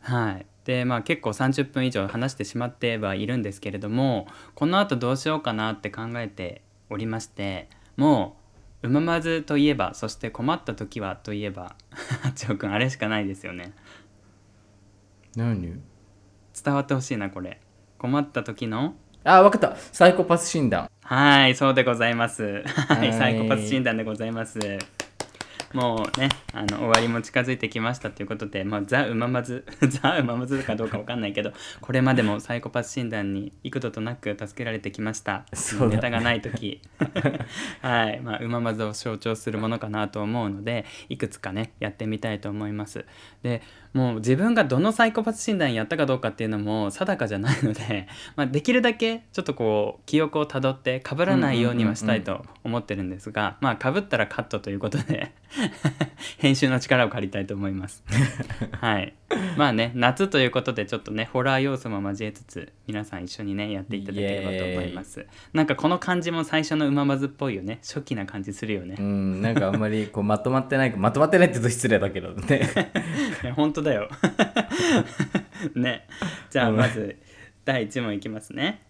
[0.00, 8.36] はい、でまあ結構30分以上話してしまってはいるんですけれどもこのあとどうしようかなって考えておりましても
[8.82, 11.74] ううままずといえばそして困った時はといえば
[12.22, 13.72] 八尾くんあれしかないですよね。
[15.36, 15.80] 何？
[16.64, 17.60] 伝わってほしいなこれ。
[17.98, 18.94] 困った時の？
[19.22, 19.76] あ分かった。
[19.76, 20.88] サイコパス診断。
[21.02, 22.64] はいそうでございます。
[22.66, 23.12] ははいい。
[23.12, 24.58] サイコパス診断でございます
[25.72, 35.44] もうねあの終わりも近づいてきましたということで、まあ、ザ・うままずザ・うままずかどうかわかんないけどこれまでもサイコパス診断に幾度となく助けられてきました、
[35.80, 35.86] ね。
[35.88, 36.80] ネタがない時。
[37.82, 43.04] はい、まあ、うままずを象徴するものかなと思うのでいくつかねやってみたいと思います。
[43.42, 43.62] で
[43.92, 55.32] もう自分がどのサイコパス診断やったかどうかっていうのも定かじゃないので、 まあ、できるだけちょっとこう記憶をたどって被らないようにはしたいと思ってるんですが、まあ被ったらカットということで
[56.38, 58.04] 編集の力を借りたいと思います。
[58.80, 59.14] はい、
[59.56, 65.26] まあね夏ということでちょっとねホラー要素も交えつつ皆さん一緒にねやっていただければと思います。
[65.52, 67.78] なんかこの感じも最初のうままずっぽいよね。
[67.82, 68.96] 初期な感じするよね。
[68.98, 69.02] う。
[69.02, 72.60] んなんかあんまりこうまとまってない まとまってないって言うと失礼だけどね。
[73.44, 74.08] いや本当だよ。
[75.74, 76.06] ね。
[76.50, 77.16] じゃあまず
[77.64, 78.82] 第1問いきますね、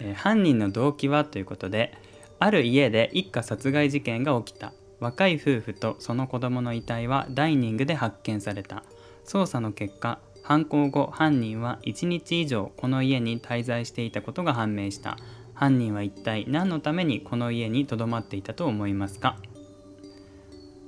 [0.00, 1.92] えー犯人の動機はということで
[2.38, 4.72] ある家で一家殺害事件が起きた。
[5.00, 8.82] 若い夫婦とその子供の遺体はダイニングで発見された
[9.28, 15.18] 捜査の結果犯行後犯人は1日以上この家に滞在していたことが判明した。
[15.52, 19.36] 犯人は一体何のためにこの家に留まっていたと思いますか？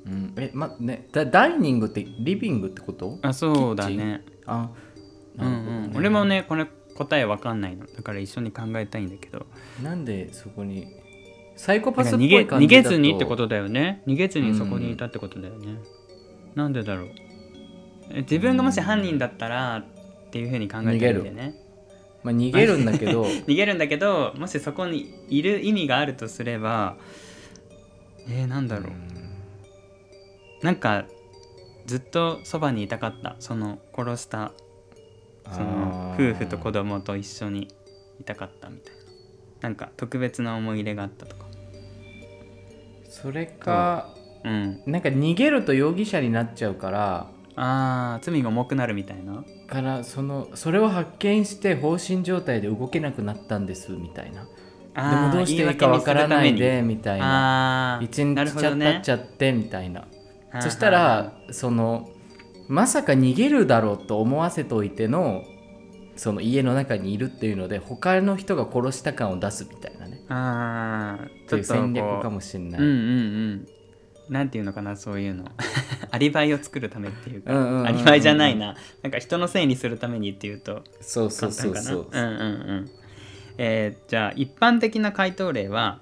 [0.06, 3.18] うん、えまねダダイニングってリビングってこと？
[3.20, 4.24] あそうだね。
[4.46, 4.70] あ
[5.38, 5.50] うんう
[5.88, 6.66] ん、俺もねこれ
[6.96, 7.86] 答えわかんないの。
[7.86, 9.44] だから一緒に考えたいんだけど。
[9.82, 10.86] なんでそこに
[11.56, 14.02] サイコパスっぽい感じ逃げずにってことだよね。
[14.06, 15.78] 逃げずにそこにいたってことだよね、
[16.54, 17.08] なんでだろう？
[17.08, 17.29] え
[18.14, 19.84] 自分がもし犯人だったらっ
[20.30, 21.54] ていうふうに考えてるんだよね。
[22.22, 23.24] まあ、逃げるんだけど。
[23.46, 26.96] 逃げるんだけどもしそこにいる意味があるとすれば
[28.28, 31.06] えー、なんだろう、なんか
[31.86, 33.36] ずっとそばにいたかった。
[33.38, 34.52] その殺した
[35.50, 37.68] その夫婦と子供と一緒に
[38.20, 39.00] いたかったみたいな。
[39.62, 41.46] なんか特別な思い入れがあったとか。
[43.08, 44.82] それかうん。
[44.86, 47.30] なんか逃げると容疑者になっちゃうから
[47.62, 49.44] あー罪が重くなるみたいな？
[49.66, 54.46] からそのそれを発見して放心状態で動けなくなったんですみたいな。
[54.94, 58.00] でもどうしていいかわからないでみたいな。
[58.02, 60.06] 一日経っちゃってみたいな。
[60.60, 62.08] そしたらその
[62.66, 65.44] まさか逃げるだろうと思わせといての
[66.16, 70.22] その家の中にいるっていうので他の人が殺した感を出すみたいなね。
[70.30, 72.96] あーっていうちょっとこう戦略かもしれない、うんうんう
[73.56, 73.66] ん
[74.30, 75.44] なんていうのかなそういうの。
[76.12, 78.76] アリバイを作るためっていうか、うんうんうんうんアリバイじゃないな。
[79.02, 82.06] なんか人のせいにするためにっていうとそうそうそうそう。
[82.10, 82.90] うんうんうん。
[83.58, 86.00] えーじゃあ一般的な回答例は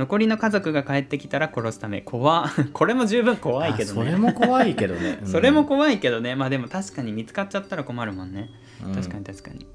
[0.00, 2.00] 残りの家族が帰ってきたら殺すため。
[2.00, 4.00] 怖 これも十分怖いけどね。
[4.00, 5.28] あそれも怖いけどね、 うん。
[5.28, 6.34] それも怖いけどね。
[6.34, 8.50] まあでも確かに見つかっちゃったら困るもんね。
[8.84, 8.94] うん。
[8.94, 9.66] 確かに確かに、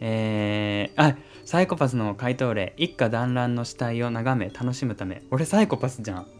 [0.00, 5.22] えー、あサイコパスの回答例一家団らんの死体を眺め楽しむため。
[5.30, 6.26] 俺サイコパスじゃん。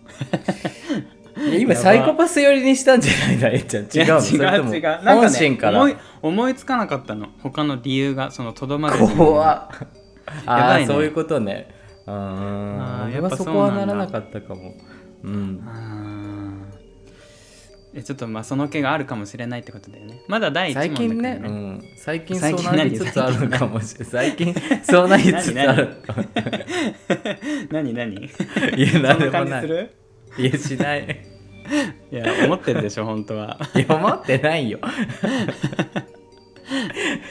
[1.58, 3.38] 今サイコパス寄りにしたんじゃない？
[3.38, 4.82] だえっちゃん違う違う違う。
[4.82, 5.78] なんか本ね心から。
[5.80, 7.28] 思い思いつかなかったの。
[7.42, 9.68] 他の理由がそのとどまる怖っ。
[10.46, 10.84] あ やばいね。
[10.84, 11.68] あそういうことね。
[12.06, 13.10] うん。
[13.12, 14.74] やっぱはそこはならなかったかも。
[15.24, 15.60] うん
[17.92, 20.22] えちょっとまあその気があるかもしれないってことだよね。
[20.28, 24.10] まだ第一問最だから近ね、ねうん、最近最近そうなりつつあるかもしれない。
[24.10, 25.96] 最近そうなりつつある
[27.70, 27.92] 何？
[27.92, 28.14] 何？
[28.16, 28.30] い
[28.80, 29.46] やそんななんでもない。
[29.46, 29.90] 感じする？
[30.38, 31.26] いやしない。
[32.12, 33.58] いや思ってるでしょ本当は。
[33.74, 34.78] いや思ってないよ。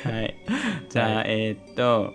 [0.03, 0.35] はい。
[0.89, 2.13] じゃあ、はえーっと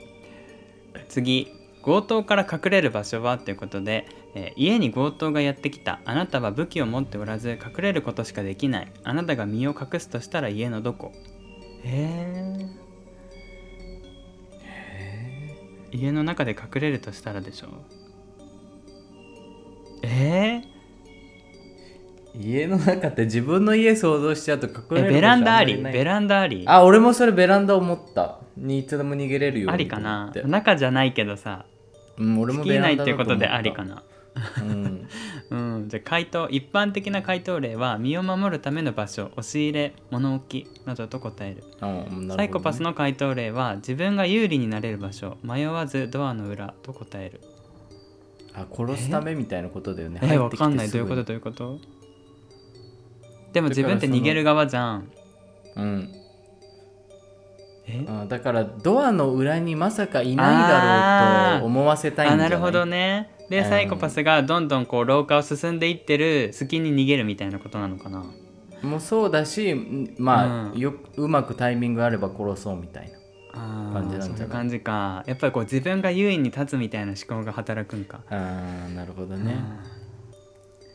[1.08, 1.48] 次
[1.84, 6.00] 強盗から隠れる場所はということで、えー家に強盗がやってきた。
[6.06, 8.92] あなたは武器を持っておらず隠れることしかできない。
[9.04, 11.12] あなたが身を隠すとしたら家のどこ。
[11.82, 12.60] へ
[14.64, 15.24] え
[15.92, 17.68] 家の中で隠れるとしたらでしょ
[20.02, 20.62] え
[22.34, 25.76] 家の中って自分の家想像しちゃうと隠ー、えれるベランダあり。
[25.76, 26.64] ベランダあり。
[26.66, 28.40] あ俺もそれベランダ思った。
[28.56, 30.32] にいつでも逃げれるようにありかな。
[30.46, 31.66] 中じゃないけどさ
[32.18, 34.02] うん、俺もベランダっていうことでありかな。
[34.60, 35.08] うん。
[35.50, 41.62] うん、じゃあ回答一般的な回答例は身を守るための場所押し入れ物置などと答える。
[41.82, 42.34] ね。
[42.34, 47.40] サイコパスの回答例は自分が有利になれる場所迷わずドアの裏と答える。
[48.54, 50.20] あ殺すためみたいなことだよね。
[50.22, 50.26] え？
[50.26, 50.88] 入ってきてわかんない。
[50.88, 51.24] どういうこと？
[51.24, 51.78] どういうこと？
[53.52, 55.08] でも自分って逃げる側じゃん。
[55.76, 56.08] うん
[58.28, 62.46] だからドアの裏にまさかいないだろうと思わせたいんじゃない？
[62.46, 63.30] あなるほどね。
[63.50, 63.64] でうん。
[63.68, 68.24] サイコパスがどんどんこう廊下を進んでいってる隙に逃げるみたいなことなのかな？
[68.82, 70.78] もうそうだしんまあ、うん。
[70.78, 73.18] ようまくタイミングあれば殺そうみたいな
[73.52, 74.28] あ感じなんじゃない？
[74.28, 75.22] ーそういう感じか。
[75.26, 78.20] やっぱりこう自分が優位に立つみたいな思考が働くんか。
[78.30, 79.56] あーなるほどね。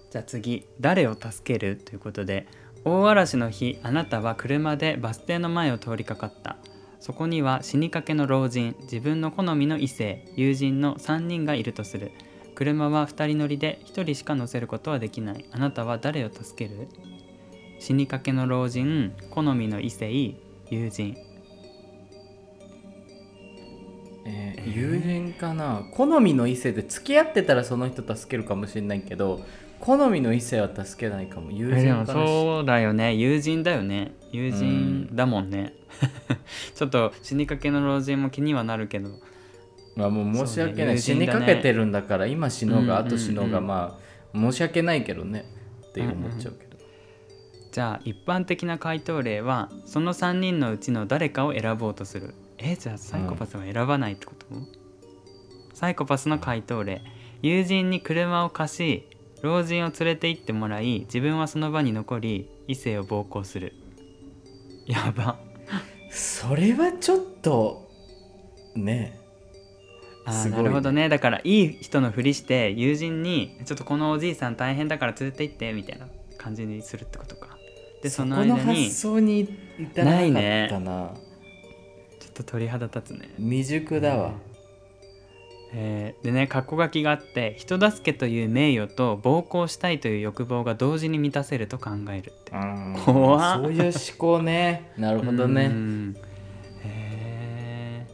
[0.10, 0.66] じゃあ次。
[0.80, 1.76] 誰を助ける？
[1.78, 2.48] ということで。
[2.86, 6.56] 大嵐の日あなたは車でバス停の前を通りかかった
[7.00, 12.12] そこには死にかけの老人自分の好みの異性友人の3人がいるとする。
[12.56, 15.46] 車は2人乗りで1人しか乗せることはできない。
[15.52, 16.90] あなたは誰を助ける？
[17.80, 20.12] 死にかけの老人好みの異性
[20.70, 21.16] 友人。
[24.26, 25.84] えー友人かな？
[25.94, 29.40] 好みの異性で付き合ってたらその人助けるかもしれないけど
[29.80, 32.26] 好みの異性は助けないかも友人かな？
[32.26, 33.14] そうだよね。
[33.16, 34.12] 友人だよね。
[34.34, 35.74] 友人だもんね
[36.76, 39.10] ちょっと死にかけの老人も気にはなるけど。
[39.96, 41.40] まあもう申し訳ない、ね友人だね。
[41.40, 43.16] かけてるんだから今死のうがうんうんうん。
[43.16, 43.98] 後死のうがま
[44.34, 45.46] あ申し訳ないけどね
[45.90, 46.78] って思っちゃうけど、
[47.72, 52.34] じゃあ一般的な回答例はその3人のうちの誰かを選ぼうとする。
[52.58, 54.46] えじゃあサイコパスは選ばないってこと、
[55.74, 57.02] サイコパスの回答例。
[57.42, 59.08] 友人に車を貸し
[59.42, 63.74] 老人を連れて行ってもらい自分はその場に残り異性を暴行する。
[64.86, 65.40] やば
[66.10, 67.90] それはちょっと
[68.76, 69.20] ね。
[70.26, 71.10] あなるほどね。
[71.10, 76.08] だからいい人のふりして友人に「ちょっとこのおじいさん大変だから連れて行って」みたいな
[76.38, 77.58] 感じにするってことか。
[78.04, 79.42] でその間このに発想に
[79.78, 81.14] 至らなかったな。
[82.20, 83.30] ちょっと鳥肌立つね。
[83.38, 84.34] 未熟だわ、
[85.72, 92.52] えーでね括弧書きがあって人助けという名誉と暴行したいという欲望が同時に満たせると考えるって。
[92.54, 93.62] うん怖っ。
[93.62, 94.92] そういう思考ね。
[94.98, 96.16] なるほどうねん。
[96.84, 98.06] へ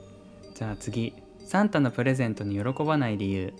[0.53, 0.53] ー。
[0.57, 1.13] じゃあ次。
[1.45, 3.53] サンタのプレゼントに喜ばない理由。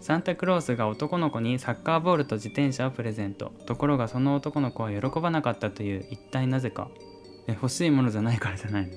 [0.00, 3.52] サンタクロースが男の子にサッカーボールと自転車をプレゼント。
[3.66, 6.88] ところがその男の子は喜ばなかったという一体なぜか。
[7.48, 8.92] え欲しいものじゃないからじゃないの？
[8.94, 8.96] 違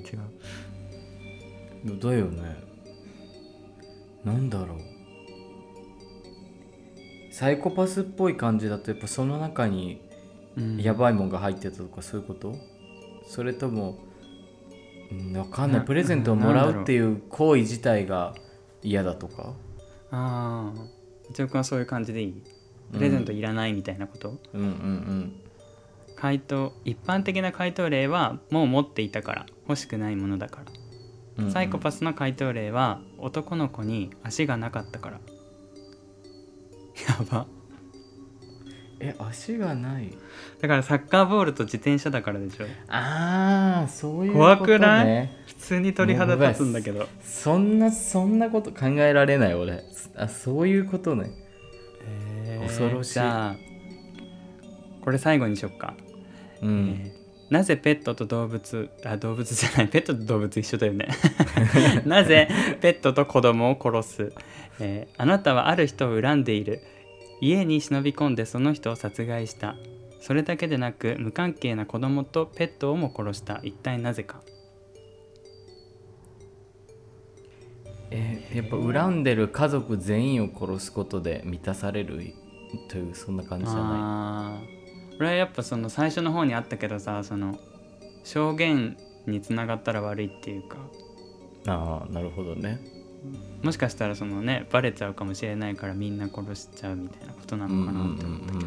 [1.95, 1.99] う。
[1.99, 2.68] だよね
[4.23, 4.77] なんだろう。
[7.31, 10.01] サイコパスっぽい感じだとやっぱその中に
[10.57, 10.77] うん。
[10.77, 12.55] やばいもんが入ってたとかそういうこと？
[13.27, 13.99] それとも
[15.11, 15.79] うんわかんない。
[15.79, 18.33] なプレゼントをもらうっていう行為自体が
[18.83, 19.53] 嫌だとか？
[20.11, 20.81] ああ
[21.29, 22.43] 一応君はそういう感じでいい。
[22.91, 25.33] プレゼントいらないみたいなこと、うんうん
[26.15, 30.71] 回答一般的な回答例はもう持っていたから欲しくないものだから。
[30.71, 30.78] うんうん
[31.51, 35.19] サイコパスの回答例は男の子に足がなかったから。
[37.07, 37.47] やば。
[38.99, 40.11] え足がない。
[40.59, 42.65] だからサッカーボールと自転車だからでしょ。
[42.89, 44.55] ああそういうことね。
[44.57, 45.29] 怖くない？
[45.47, 47.07] 普通に鳥肌立つんだけど。
[47.21, 49.83] そんなそんなこと考えられない俺。
[50.17, 51.31] あそういうことね。
[52.67, 53.13] 恐ろしい。
[53.13, 53.55] じゃあ
[55.01, 55.93] これ最後にしよっか、
[56.61, 57.18] うん、えー
[57.49, 59.87] なぜペットと動物あ動物じゃない。
[59.87, 61.07] ペットと動物一緒だよね。
[62.05, 62.47] なぜ
[62.81, 64.33] ペットと子供を殺す、
[64.79, 66.81] えーあなたはある人を恨んでいる。
[67.41, 69.75] 家に忍び込んでその人を殺害した。
[70.19, 73.61] それだけでなく無関係な子供とペットをも殺した。
[73.63, 74.41] 一体なぜか。
[78.11, 82.33] えやっぱ恨んでる家族全員を殺すことで満たされる
[82.89, 84.78] というそんな感じじゃなあー
[85.19, 87.59] 俺はやっぱその最初の方にあったけどさその
[88.23, 88.97] 証言
[89.27, 90.77] につながったら悪いっていうか。
[90.77, 90.79] い
[91.69, 92.79] ああなるほどね。
[93.61, 98.65] もしかしたらそのねバレちゃうかもしれないからみんな殺しちゃうみたいなことなのかなって思ったけど、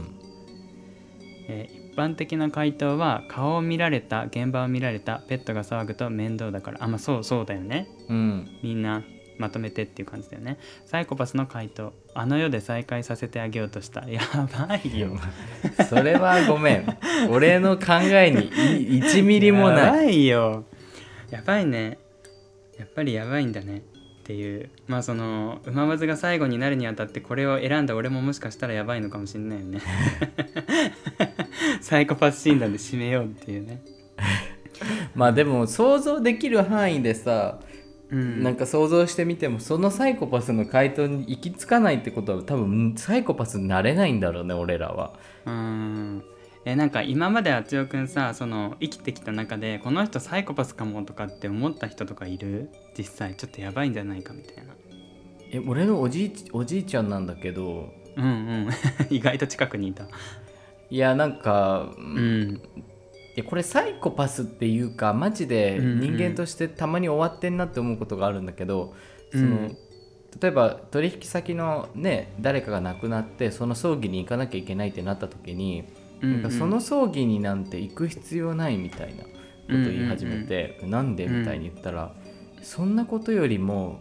[1.48, 6.82] えー一般的な回答は顔を見られた現場を見られたペットが騒ぐと面倒だから。
[6.82, 7.86] あまあそうそうだよね。
[8.08, 8.58] うんうん。
[8.62, 9.02] みんな
[9.42, 10.58] まとめてっていう感じだよね。
[10.86, 11.92] サイコパスの回答。
[12.14, 14.08] あの世で再会させてあげようとした。
[14.08, 15.18] やばいよ。
[15.88, 16.98] それはごめん。
[17.28, 18.46] 俺の考えに
[18.98, 19.90] い1ミリもやない。
[19.90, 20.64] ばいよ。
[21.30, 21.98] やばいね。
[22.78, 23.78] やっぱりやばいんだね。
[23.78, 24.70] っていう。
[24.86, 29.80] まあその馬まずが最後になるにあたってこれを選んだ俺ももしかしたらやばいのかもしれないよね。
[31.82, 33.82] サイコパス診断で締めようっていうね。
[35.14, 37.60] まあでも想像できる範囲でさ、
[38.12, 38.42] うん。
[38.42, 45.14] なんか想像してみてもそのサイコパスの回答に行き着かないってことは多分サイコパスになれないんだろうね俺らは。
[45.46, 46.22] うん。
[46.64, 52.70] えなんか今まであつよくんさその生きてきた中でこの人サイコパスかもとかって思った人とかいる？
[52.96, 54.74] 実際ちょっとやばいんじゃないかみたいな。
[55.50, 57.92] え俺のおじいちおじいちゃんなんだけど。
[58.16, 58.68] うんうん。
[59.10, 60.06] 意外と近くにいた。
[60.90, 62.60] いやなんか、うん
[63.34, 66.00] いやこれサイコパスっていうかマジでうんうん。
[66.00, 68.94] 人間としてたまに終わってんなって思うことがあるんだけど、
[69.32, 69.40] うん。
[69.40, 69.70] その
[70.40, 75.84] 例えば取引先のね誰かが亡くなってその葬儀に行かなきゃいけないってなった時に、
[76.20, 79.28] なんかその葬儀になんて行く必要ないみたいなこ
[79.68, 81.26] とを言い始めて、なんで？
[81.26, 82.14] みたいに言ったら、
[82.62, 84.00] そんなことよりも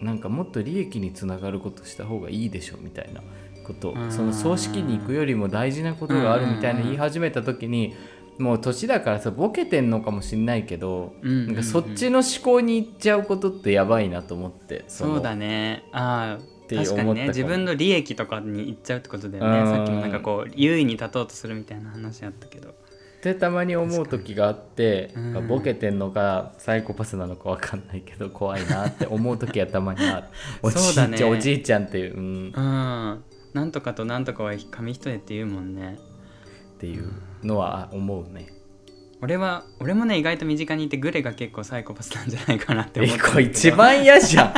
[0.00, 3.20] なんかもっと利益につながることした方がいいでしょみたいな
[3.66, 3.94] こと。
[4.10, 7.94] その葬式に行くよりも大事なことがあるみたいな言い始めた時に
[8.38, 11.46] もう年だからさボケてんのかもしんないけど、うんうんうん。
[11.48, 14.84] なんかそっちの思考に行っちゃうことってやばいなと思っての。
[14.88, 15.84] そうだね。
[15.92, 17.28] あてあ確かにね。
[17.28, 19.60] 自分の利益とかにいっちゃうってことだよね。
[19.60, 19.66] うん。
[19.66, 22.70] さっきもなんかこう優位に立とうとするみたいな話あったけど。
[22.70, 22.74] っ
[23.22, 25.48] てたまに思う時があって、うん。
[25.48, 30.26] ボケてんのかサイコパスなのかわかんないけど怖いなって思う時はたまにある
[30.62, 33.24] おじいちゃん、おじいちゃんっていう、うん、っうん。
[33.52, 35.98] なんとかとなんとかは紙一重って言うもんね。
[36.82, 37.12] ていう
[37.44, 38.46] のは思うね。
[39.20, 44.52] 俺は俺もね意外と身近にいてグレが結構サイコパスなんじゃないかなって思えってるんだけど 一番嫌じゃん。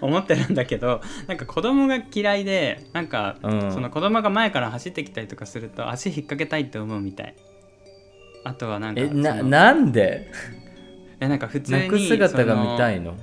[0.00, 3.72] 思ってるんだけどなんか子供が嫌いでなんか、うん。
[3.72, 7.34] その子供が前から走ってきたりとかすると足引っ掛けたいって思うみたい。
[8.44, 10.30] あとはなんかえななんで？
[11.20, 13.14] えなんか普通に泣く姿が見たいいの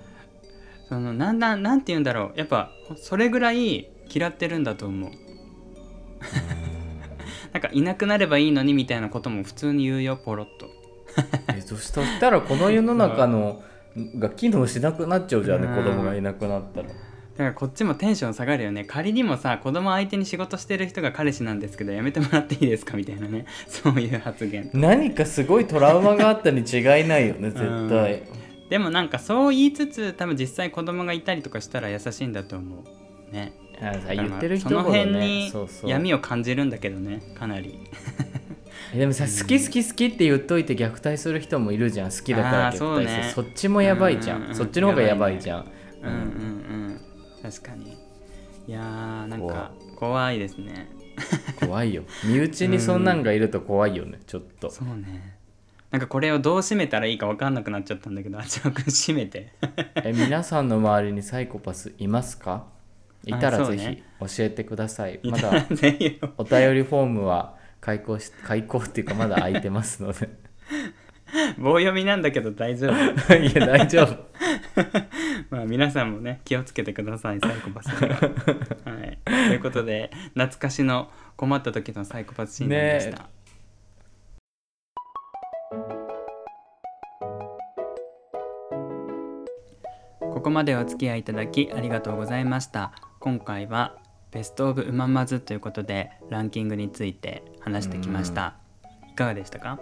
[0.87, 2.37] そのなんだなんて言うんだろう。
[2.37, 5.11] やっぱそれぐらい嫌ってるんだと思う
[7.53, 10.69] なんかいなくなればいいのにみたいなことも普通に言うよポロッと。
[11.55, 13.61] えそしたらこの世の中の
[14.19, 15.75] が機能しなくなっちゃうじゃんね、うん。
[15.75, 16.87] 子供がいなくなったら。
[16.87, 18.83] だからこっちもテンション下がるよね。
[18.83, 23.45] 仮にもさ子供相手に仕事してる人が彼氏なんですけどやめてもらっていいですかみたいなね。
[23.67, 24.69] そういう発言。
[24.73, 28.23] 何かすごいトラウマがあったに違いないよね絶対、
[28.69, 32.83] でもなんかそう言いつつ多分実際子供がいたりとかしたら優しいんだと思
[33.31, 33.33] う。
[33.33, 35.03] ね言ってる人そのほどね。
[35.05, 35.89] 辺にそうそう。
[35.89, 37.79] 闇を感じるんだけどねかなり。
[38.93, 42.11] えでもさ好き好き好きって言っといて虐待する人もいるじゃん。
[42.11, 43.23] 好きだから虐待する。
[43.33, 44.55] そ,、っちもやばいじゃん,、うんうんうん。
[44.55, 45.65] そっちの方がやばいじゃん。
[46.03, 47.01] うんうんうん
[47.43, 47.97] 確かに。
[48.67, 50.89] いやーなんか怖いですね。
[51.59, 52.03] 怖いよ。
[52.25, 54.69] 身内にそんなんがいると怖いよねちょっと。
[54.69, 55.37] そうね。
[55.91, 59.53] なんかこれをどう締めたらいいか分かんなくなっちゃったんだけどあちおくん締めて。
[59.95, 62.65] え皆さんの周りにサイコパスいますか？
[63.25, 64.03] いたらぜひ
[64.37, 70.29] 教えてください、まいただらぜひお便りフォームは開講し開講っていうかまだ空いてますので。
[71.57, 73.35] 棒読みなんだけど大丈夫。
[73.35, 74.27] いや大丈夫。
[75.49, 78.15] まあ皆さんもね気をつけてくださいサイコパスには、
[78.85, 83.37] はい、ということで懐かしの困った時のサイコパス診断でした、ね
[90.19, 92.91] ここまでお付き合いいただきありがとうございました
[93.27, 93.97] 今回は
[94.31, 98.53] ベストオブうままずということでランキングについて話してきました。
[99.11, 99.81] いかがでしたか？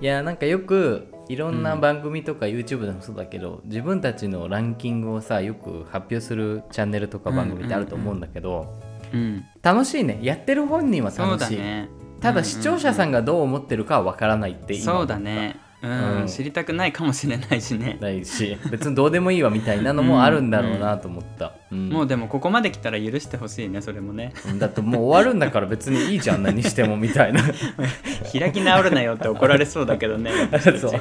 [0.00, 8.66] いやなんかよくいろんな番組とか YouTube でもそうだけど、自分たちのランキングをさよく発表するチャンネルとか番組ってあると思うんだけど、
[9.14, 9.44] うん。
[9.62, 10.18] 楽しいね。
[10.20, 11.88] やってる本人は楽しい、だね。
[12.20, 16.26] ただ視聴者さんがどう思ってるかは分からないって今そうだねうん、うん。
[16.26, 17.98] 知りたくないかもしれないしね。
[18.00, 18.56] ないし。
[18.70, 21.88] 別にどうでもいいわみたいなのもあるんだろうなと思った、うん。
[21.88, 24.32] もうでもここまで来たら許してほしいねそれもね。
[24.58, 27.42] だってもう終わるんだから別にいいじゃん何してもみたいな。
[28.32, 30.32] 開き直るなよって怒られそうだけどね
[30.80, 31.00] そう。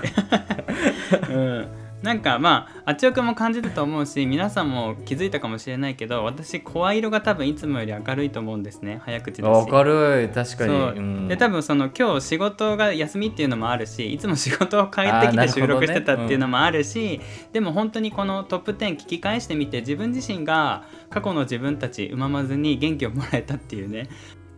[1.30, 1.68] うん、
[2.02, 9.02] なんかまああっちおくんも感じたと思うし皆さんも気づいたかもしれないけど私声色が多分いつもより明るいと思うんですね。
[9.04, 9.72] 早口だし。
[9.72, 10.70] 明るい確かに。
[10.70, 11.28] そう、うん。
[11.28, 17.20] で多分その今日仕事が休みっていうのもあるしいつも仕事を帰ってきて収録してたっていうのもあるし、
[17.52, 24.08] でも本当にこのトップ10聞き返してみて自分自身が過去の自分たちうままずに元気をもらえたっていうね。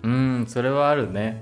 [0.04, 1.42] うんそれはあるね。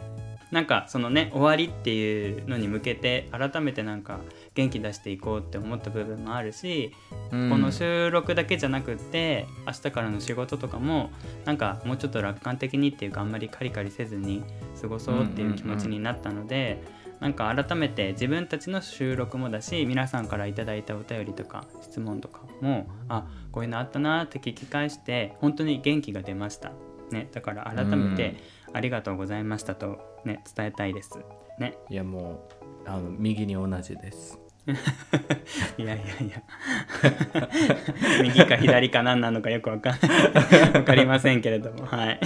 [0.51, 4.19] なんかそのね終わりっていうのに向けて改めてなんか
[4.57, 6.91] 元気出していこうって思った部分もあるし、
[7.31, 11.11] うんこの収録だけじゃなくって明日からの仕事とかも
[11.45, 14.43] なんかもうちょっと楽観的にっていうかあんまりカリカリせずに
[14.81, 16.81] 過ごそうっていう気持ちになったので、
[17.19, 26.71] なんか改めて自分たちの収録もだし皆さんからいただいたお便りとか質問とかもあこういうのあったなって聞き返して本当に元気が出ました。
[27.11, 28.35] ね、だから改めて
[28.73, 31.19] ありがとうございましたと、ね、伝えたいです。
[31.59, 32.47] ね、いやも
[32.85, 34.39] うあの右に同じです
[35.77, 36.43] いやいやいや。
[38.21, 39.97] 右か左か何なのかよくわかんな
[40.69, 40.73] い。
[40.75, 41.85] わかりませんけれども。
[41.85, 42.19] はい、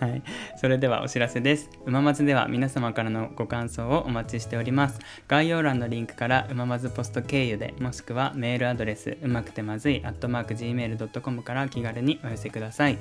[0.00, 0.22] はい、
[0.56, 1.70] それではお知らせです。
[1.86, 4.98] うままずでは皆様からのご感想をお待ちしております。
[5.28, 12.98] 概要欄のリンクからうままずポスト経由でもしくはメールアドレスうまくてまずい gmail.com から気軽にお寄せください。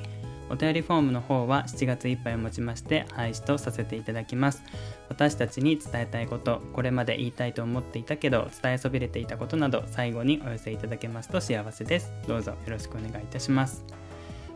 [0.50, 4.64] お便りフォームの方は7月いっぱいをもちまして廃止とさせていただきます。
[5.10, 12.12] 私たちに伝えたいことこれまで言いたいと思っていたけど伝えそびれていたことなど最後にお寄せいただけますと幸せです。
[12.28, 13.84] どうぞよろしくお願いいたします。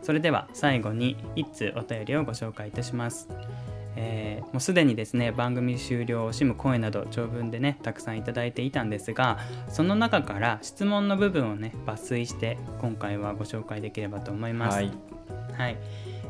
[0.02, 3.30] それでは最後に1通お便りをご紹介いたします。
[3.96, 4.24] えー
[4.54, 15.13] もうすでにですね番組終了を惜しむ声など長文でねたくさんいただいていたんですがその中から質問の部分をね抜粋して今回はご紹介できればと思います、はい。
[15.58, 15.78] はい、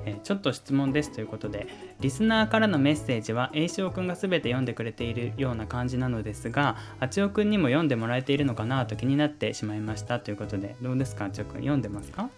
[0.06, 1.68] えーちょっと質問ですということで
[2.00, 11.26] リスナーからのメッセージは栄翔くんが全て読んでくれているような感じなのですがあちおくんにも読んでもらえているのかなと気になってしまいましたということでどうですか？
[11.26, 12.30] あちおくん読んでますか？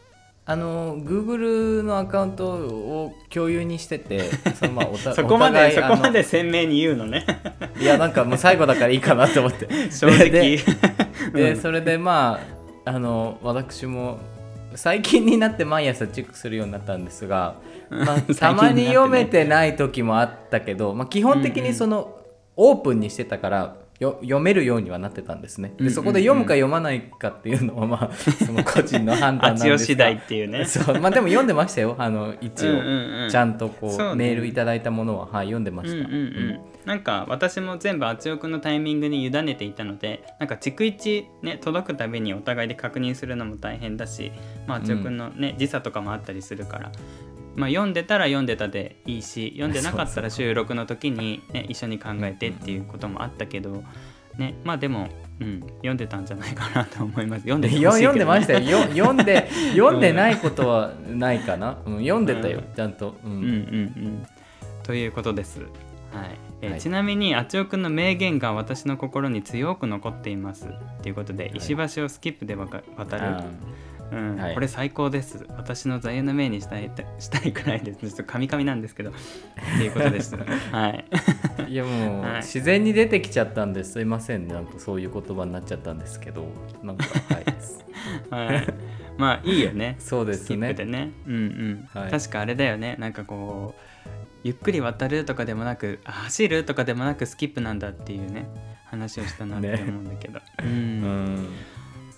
[0.47, 4.29] あの Google のアカウントを共有にしてて
[4.59, 7.25] そのまあおたそこまでそこまあで鮮明に言うのね。
[7.75, 9.67] のいやなんかもう最後だからいいかなと思って。
[9.91, 10.29] 正直。
[10.29, 10.59] で
[11.33, 11.57] でうん。
[11.59, 12.39] それでま
[12.85, 14.19] ああの私も
[14.75, 17.55] 最近になって毎朝チェックするようになったんですが、
[17.89, 22.21] まあ、 たまに読めてない時もあったけど、まあ、基本的にその、
[22.57, 25.73] オープンにしてたからよ読めるようにはなってたんですね。
[25.77, 28.13] でそこで読むか読まないかっていうのはまあ
[28.45, 29.77] その個人の判断あなんですが。
[29.77, 30.65] 次第っていうね。
[30.67, 30.99] そう。
[30.99, 31.95] まあでも読んでましたよ。
[31.97, 33.29] あの一応、うんうんうん。
[33.29, 34.15] ちゃんとこうね。
[34.15, 36.09] メールいただいたものは、はい、読んでまうんうんした。
[36.09, 44.31] うん、なんか私も全部あちおくんのタイミングに委ねていたのでなんか逐一ね届くたびにお互いで確認するのも大変だし、
[44.67, 46.91] まあ、あちおくんのね、時差とかもあったりするから、
[47.55, 53.83] まあ、読んでたら読んでたでいいし読んでなかったら収録の時に、ね、一緒に考えてっていうこともあったけど、
[54.37, 55.09] ね、まあでも
[55.41, 57.41] うん、読んでたんじゃないかなと思います。
[57.47, 57.75] 読んでね。
[57.75, 58.59] 読んでましたよ。
[58.59, 62.73] よ読んで 読んでないことはないかな、うん、読んでたよ、うん。
[62.73, 63.31] ちゃんと、うん。
[63.31, 64.27] うんうんうん。
[64.83, 65.59] ということです。
[65.59, 65.69] はい。
[66.61, 66.79] えーはい。
[66.79, 70.69] ちなみにあちおくんの名言が私の心に強く残っています。
[71.01, 73.43] ということで、い石橋をスキップで渡る、
[74.11, 74.35] うん。
[74.37, 74.53] はい。
[74.53, 75.45] これ最高です。
[75.57, 77.99] 私の座右の銘にしたい したいくらいです。
[77.99, 79.09] ちょっとカミカミなんですけど。
[79.09, 79.13] っ
[79.77, 80.35] ていうことです。
[80.71, 81.05] はい。
[81.59, 82.35] うんいやもう、 はい。
[82.37, 84.47] 自然に出てきちゃったんですいません。
[84.47, 86.47] なんかそういう言葉になっちゃったんですけど。
[86.83, 87.05] なんか
[88.31, 88.53] はい。
[88.53, 88.67] はい。
[89.17, 89.95] まあいいよね。
[89.99, 90.73] そうですスキップね。
[90.73, 92.11] でねうんうん、はい。
[92.11, 92.95] 確かあれだよね。
[92.99, 94.09] なんかこう
[94.43, 98.47] ゆっくり渡るとかでもなくあ走るとかでもなくスキップなんだっていうね。
[98.95, 101.35] 話をしたなって思うんだけど、ううん。
[101.35, 101.47] ん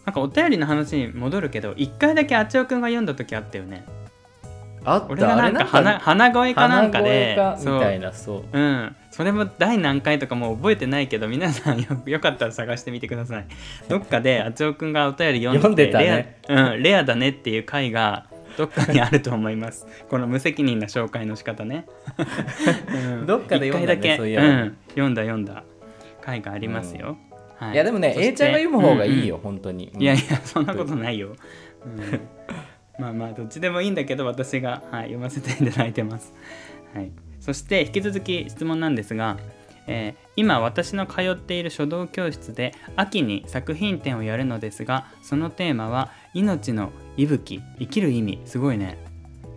[0.07, 3.83] なんかお便りの話に戻るけど一回だけあちおくんが読んだ時あったよね。
[4.85, 5.07] あった？
[5.11, 7.99] 俺がなんかあ鼻鼻声かなんかでみたいそう。
[7.99, 8.43] なそう。
[8.57, 13.47] うん、それも第何回とかもう覚えてないけど皆さんよよかったら探してみてください。
[13.89, 16.55] どっかであちおくんがお便り読んでて読んでたね。
[16.55, 18.27] レア,、うん、レアだねっていう回が
[18.57, 19.85] どっかにあると思います。
[20.09, 21.85] この無責任な紹介の仕方ね、
[22.87, 24.15] う んどっかで読んだね一回だけ。
[24.15, 25.63] そうん、読んだ読んだ。
[26.21, 27.17] 回がありますよ、
[27.57, 27.75] はい。
[27.75, 29.91] やでもね A ちゃんが読む方がいいよ、うん本当に。
[29.93, 30.01] うん。
[30.01, 31.35] いやいやそんなことないよ、
[31.85, 32.19] うん、
[32.99, 36.33] まあまあどっちでもいいんだけど私が、はい、読ませていただいてます、
[36.93, 39.37] はい、そして引き続き質問なんですが、
[39.87, 48.99] えー今私の通っている書道教室で秋に作品展をやるのですがそのテーマは命の息吹生きる意味すごいね。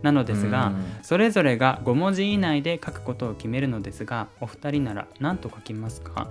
[0.02, 0.84] なのですが、うん。
[1.02, 6.30] それぞれが5文字以内で書くことを決めるのですがお二人なら何と書きますか？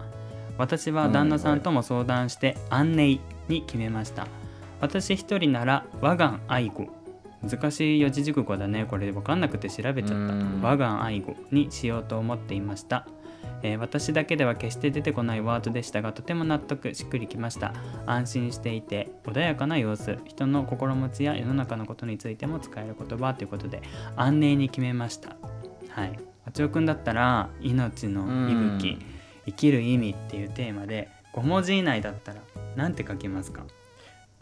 [0.60, 4.28] 私は旦那さんとも相談して安寧に決めました。
[4.82, 6.90] 私一人なら和願愛護
[7.42, 8.86] 難しい四字熟語だね。
[8.86, 10.16] これ分かんなくて調べちゃった。
[10.16, 10.60] うん。
[10.62, 13.08] 和願愛護にしようと思っていました。
[13.64, 17.74] えー私だけでは決して出てこないワードでしたがとても納得しっくりきました。
[18.06, 20.18] 安心していて穏やかな様子。
[20.26, 23.34] 人の心持ちや世の中のことについても使える言葉。
[23.34, 23.82] ということで
[24.18, 25.38] 安寧に決めました。
[25.90, 26.20] はい。
[26.46, 28.26] あちおくんだったら命の
[28.80, 29.19] 息吹
[29.50, 32.40] 生きる意味っていうテーマで5文字以内だったら
[32.76, 33.64] 何て書きますか？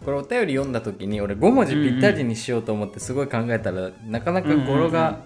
[0.03, 5.22] これお便り読んだ時に俺5文字ぴったりにしようと思ってすごい考えたら、なかなか語呂が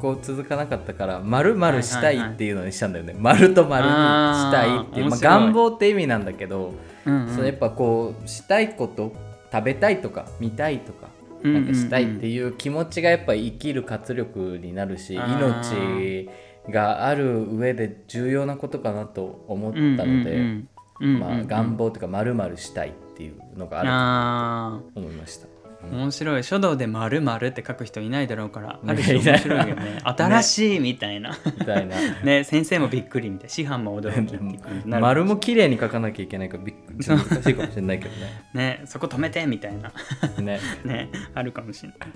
[0.00, 6.74] こう続かなかったから「まるまるしたい」っていうのにしたんだよね「まるとまるにしたい」っていうまあ、願望って意味なんだけど、
[7.06, 9.12] うんそのやっぱこうしたいこと
[9.52, 11.08] 食べたいとか見たいとか
[11.42, 16.28] なんかしたいっていう気持ちがやっぱ生きる活力になるし、命
[16.70, 20.62] がある上で重要なことかなと思ったので、
[21.00, 25.46] まあ、願望というかまるまるしたいっていうのがあるあと思いました。
[25.46, 25.60] ー
[25.92, 26.44] 面白い。
[26.44, 30.00] 書道で丸々って書く人いないだろうからあるね種面白いよね。
[30.04, 31.36] 新しいみたいな。
[32.22, 33.48] ね先生もびっくりみたい。
[33.48, 38.10] な師範も驚きっ丸も綺麗に書かなきゃいけないからびっくり難しいかもしれないけど
[38.54, 38.82] ね。
[38.86, 39.92] そこ止めてみたいな。
[40.38, 40.60] ね。
[40.84, 42.12] ねねあるかもしれない、うん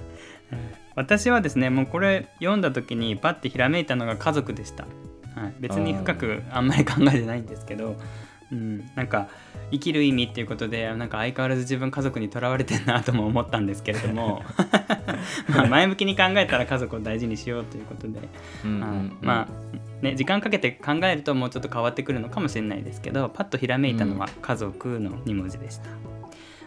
[0.94, 4.84] 私はですねもうこれ読んだ時にパッてひらめいたのが家族でした、
[5.34, 7.96] はい、別に深くあんまり考えてないんですけど、
[8.52, 9.28] うん、なんか
[9.72, 14.42] 生きる意味っていうことでなんか相変わらず自分家族にとらわれてんなとも思ったんですけれども
[15.48, 18.20] まあ前向きに考えたら家族を大事にしようということで、
[19.20, 26.13] まあね時間かけて考えるともうちょっと変わってくるのかもしれないですけどパッとひらめいたのは家族の2文字でした。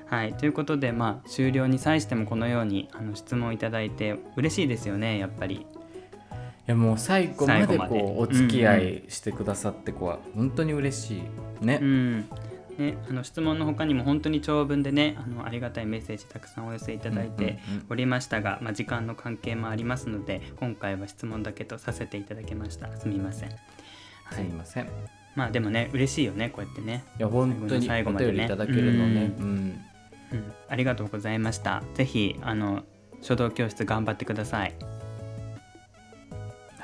[0.10, 5.56] はい、ということで、まあ、終了に際してもこのようにあの質問いただいて嬉しいですよねやっぱり。
[5.56, 11.22] いやもう最後までこうお付き合いしてくださってこは本当に嬉し
[11.62, 11.86] いねう。
[11.86, 12.30] ん
[12.78, 17.58] ね、あの質問の他にも本当に長文でねあのありがたいメッセージたくさんお寄せいただいて
[17.90, 23.60] おりましたが、まあ、時間の関係もありますので今回は質問だけとさせていただきましたすみません、はい
[24.36, 24.86] すみ、ません。
[24.86, 24.88] い
[25.36, 29.34] まあでもね嬉しいよねこうやってね、や本当にお最後までねいただけるのね。
[29.40, 29.46] うん。
[29.46, 29.82] うん、
[30.70, 31.82] ありがとうございました。
[31.96, 32.84] ぜひあの
[33.22, 34.74] 書道教室頑張ってください。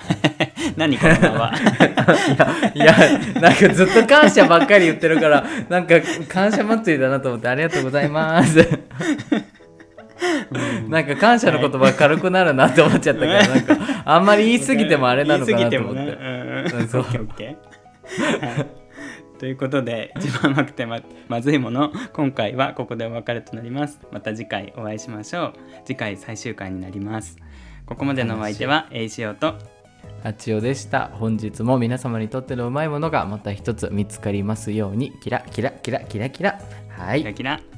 [0.76, 1.54] 何この間は？
[2.74, 2.94] いや
[3.40, 5.96] なんかずっと感謝ばっかり言ってるからなんか
[6.28, 8.68] 感謝祭りだなと思ってありがとうございます。
[10.88, 16.16] なんか感謝の言葉軽くなるなって思っちゃったからなんかあんまり言い過ぎてもあれなのかなと思っ 言い過ぎて。
[16.16, 16.18] てもね。
[16.74, 16.82] うん。
[16.82, 17.02] うんそう。
[17.02, 18.46] オッケーオッケー。
[18.48, 18.83] はい
[19.44, 27.36] ということで一番甘くてままずいもの今回はここでお別れとなりますまた次回お会いしましょう次回最終回になります
[27.86, 29.56] ここまでのお相手はエイシオと
[30.24, 31.10] あちおでした。
[31.14, 36.60] 本日も皆様にとってのうまいものがまた一つ見つかりますようにキラキラキラキラキラ。
[36.90, 37.34] はいキラ。
[37.34, 37.73] キラ